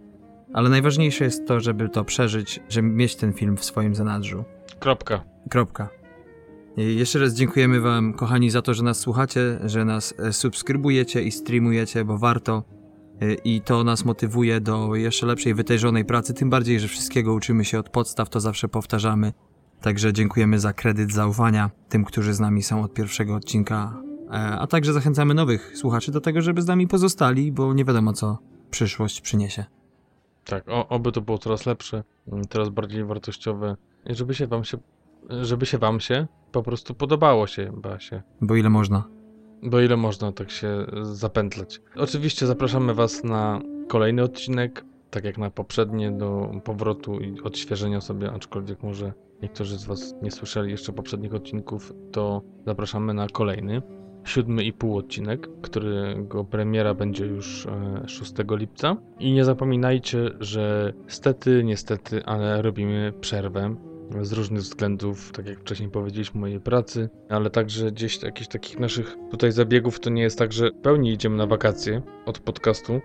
[0.53, 4.45] Ale najważniejsze jest to, żeby to przeżyć, żeby mieć ten film w swoim zanadrzu.
[4.81, 5.25] Kropka.
[5.51, 5.89] Kropka.
[6.77, 11.23] I jeszcze raz dziękujemy Wam, kochani, za to, że nas słuchacie, że nas e, subskrybujecie
[11.23, 12.63] i streamujecie, bo warto.
[13.21, 16.35] E, I to nas motywuje do jeszcze lepszej, wytężonej pracy.
[16.35, 19.33] Tym bardziej, że wszystkiego uczymy się od podstaw, to zawsze powtarzamy.
[19.83, 24.03] Także dziękujemy za kredyt zaufania tym, którzy z nami są od pierwszego odcinka.
[24.29, 28.13] E, A także zachęcamy nowych słuchaczy do tego, żeby z nami pozostali, bo nie wiadomo,
[28.13, 28.39] co
[28.71, 29.65] przyszłość przyniesie.
[30.45, 33.77] Tak, o, oby to było coraz lepsze, mm, coraz bardziej wartościowe
[34.07, 34.79] i żeby się wam się,
[35.31, 38.23] żeby się wam się po prostu podobało się, Basie.
[38.41, 39.05] Bo ile można.
[39.63, 41.81] Bo ile można tak się zapętlać.
[41.97, 48.33] Oczywiście zapraszamy Was na kolejny odcinek, tak jak na poprzednie, do powrotu i odświeżenia sobie,
[48.33, 53.83] aczkolwiek może niektórzy z Was nie słyszeli jeszcze poprzednich odcinków, to zapraszamy na kolejny,
[54.25, 58.97] siódmy i pół odcinek, którego premiera będzie już e, 6 lipca.
[59.19, 63.77] I nie zapominajcie, że stety, niestety, ale robimy przerwę
[64.21, 69.17] z różnych względów, tak jak wcześniej powiedzieliśmy, mojej pracy, ale także gdzieś jakichś takich naszych
[69.31, 73.01] tutaj zabiegów to nie jest tak, że pełni idziemy na wakacje od podcastu.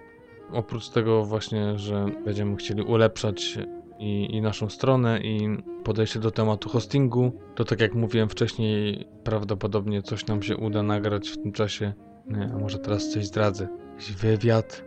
[0.51, 3.57] Oprócz tego właśnie, że będziemy chcieli ulepszać
[3.99, 10.02] i, i naszą stronę i podejście do tematu hostingu, to tak jak mówiłem wcześniej, prawdopodobnie
[10.02, 11.94] coś nam się uda nagrać w tym czasie.
[12.28, 13.68] Nie, a może teraz coś zdradzę.
[13.91, 14.84] Jakiś wywiad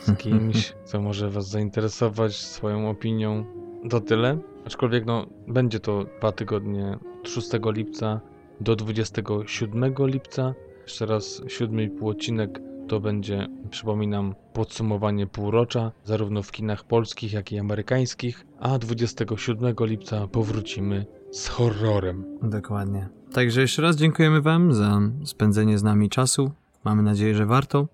[0.00, 3.44] z kimś, co może was zainteresować swoją opinią.
[3.90, 4.38] To tyle.
[4.66, 8.20] Aczkolwiek no, będzie to dwa tygodnie od 6 lipca
[8.60, 10.54] do 27 lipca.
[10.82, 12.60] Jeszcze raz siódmy i pół odcinek
[12.90, 20.26] to będzie, przypominam, podsumowanie półrocza, zarówno w kinach polskich, jak i amerykańskich, a 27 lipca
[20.26, 22.24] powrócimy z horrorem.
[22.42, 23.08] Dokładnie.
[23.32, 26.50] Także jeszcze raz dziękujemy Wam za spędzenie z nami czasu.
[26.84, 27.88] Mamy nadzieję, że warto.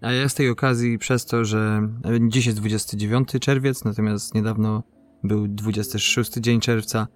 [0.00, 1.88] A ja z tej okazji, przez to, że
[2.28, 4.82] dziś jest 29 czerwiec, natomiast niedawno
[5.24, 7.06] był 26 dzień czerwca,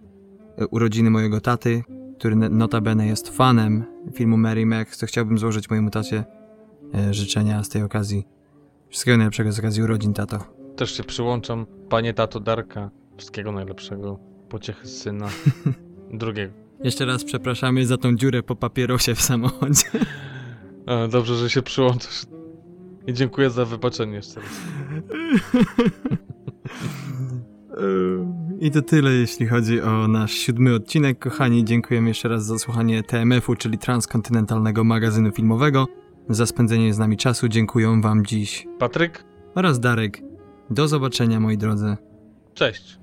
[0.59, 1.83] e, urodziny mojego taty,
[2.19, 3.85] który notabene jest fanem
[4.15, 6.38] filmu Mary Mac, to chciałbym złożyć mojemu tacie
[7.11, 8.27] życzenia z tej okazji.
[8.89, 10.39] Wszystkiego najlepszego z okazji urodzin, tato.
[10.77, 11.67] Też się przyłączam.
[11.89, 14.19] Panie tato Darka, wszystkiego najlepszego.
[14.49, 15.29] Pociechy syna.
[16.13, 16.53] Drugiego.
[16.85, 19.85] Jeszcze raz przepraszamy za tą dziurę po papierosie w samochodzie.
[21.13, 22.27] Dobrze, że się przyłączasz.
[23.07, 24.51] I dziękuję za wybaczenie jeszcze raz.
[28.61, 31.19] I to tyle, jeśli chodzi o nasz siódmy odcinek.
[31.19, 35.87] Kochani, dziękujemy jeszcze raz za słuchanie TMF-u, czyli Transkontynentalnego Magazynu Filmowego.
[36.29, 39.25] Za spędzenie z nami czasu dziękuję Wam dziś Patryk,
[39.55, 40.23] oraz Darek.
[40.71, 41.97] Do zobaczenia, moi drodzy.
[42.55, 42.99] cześć.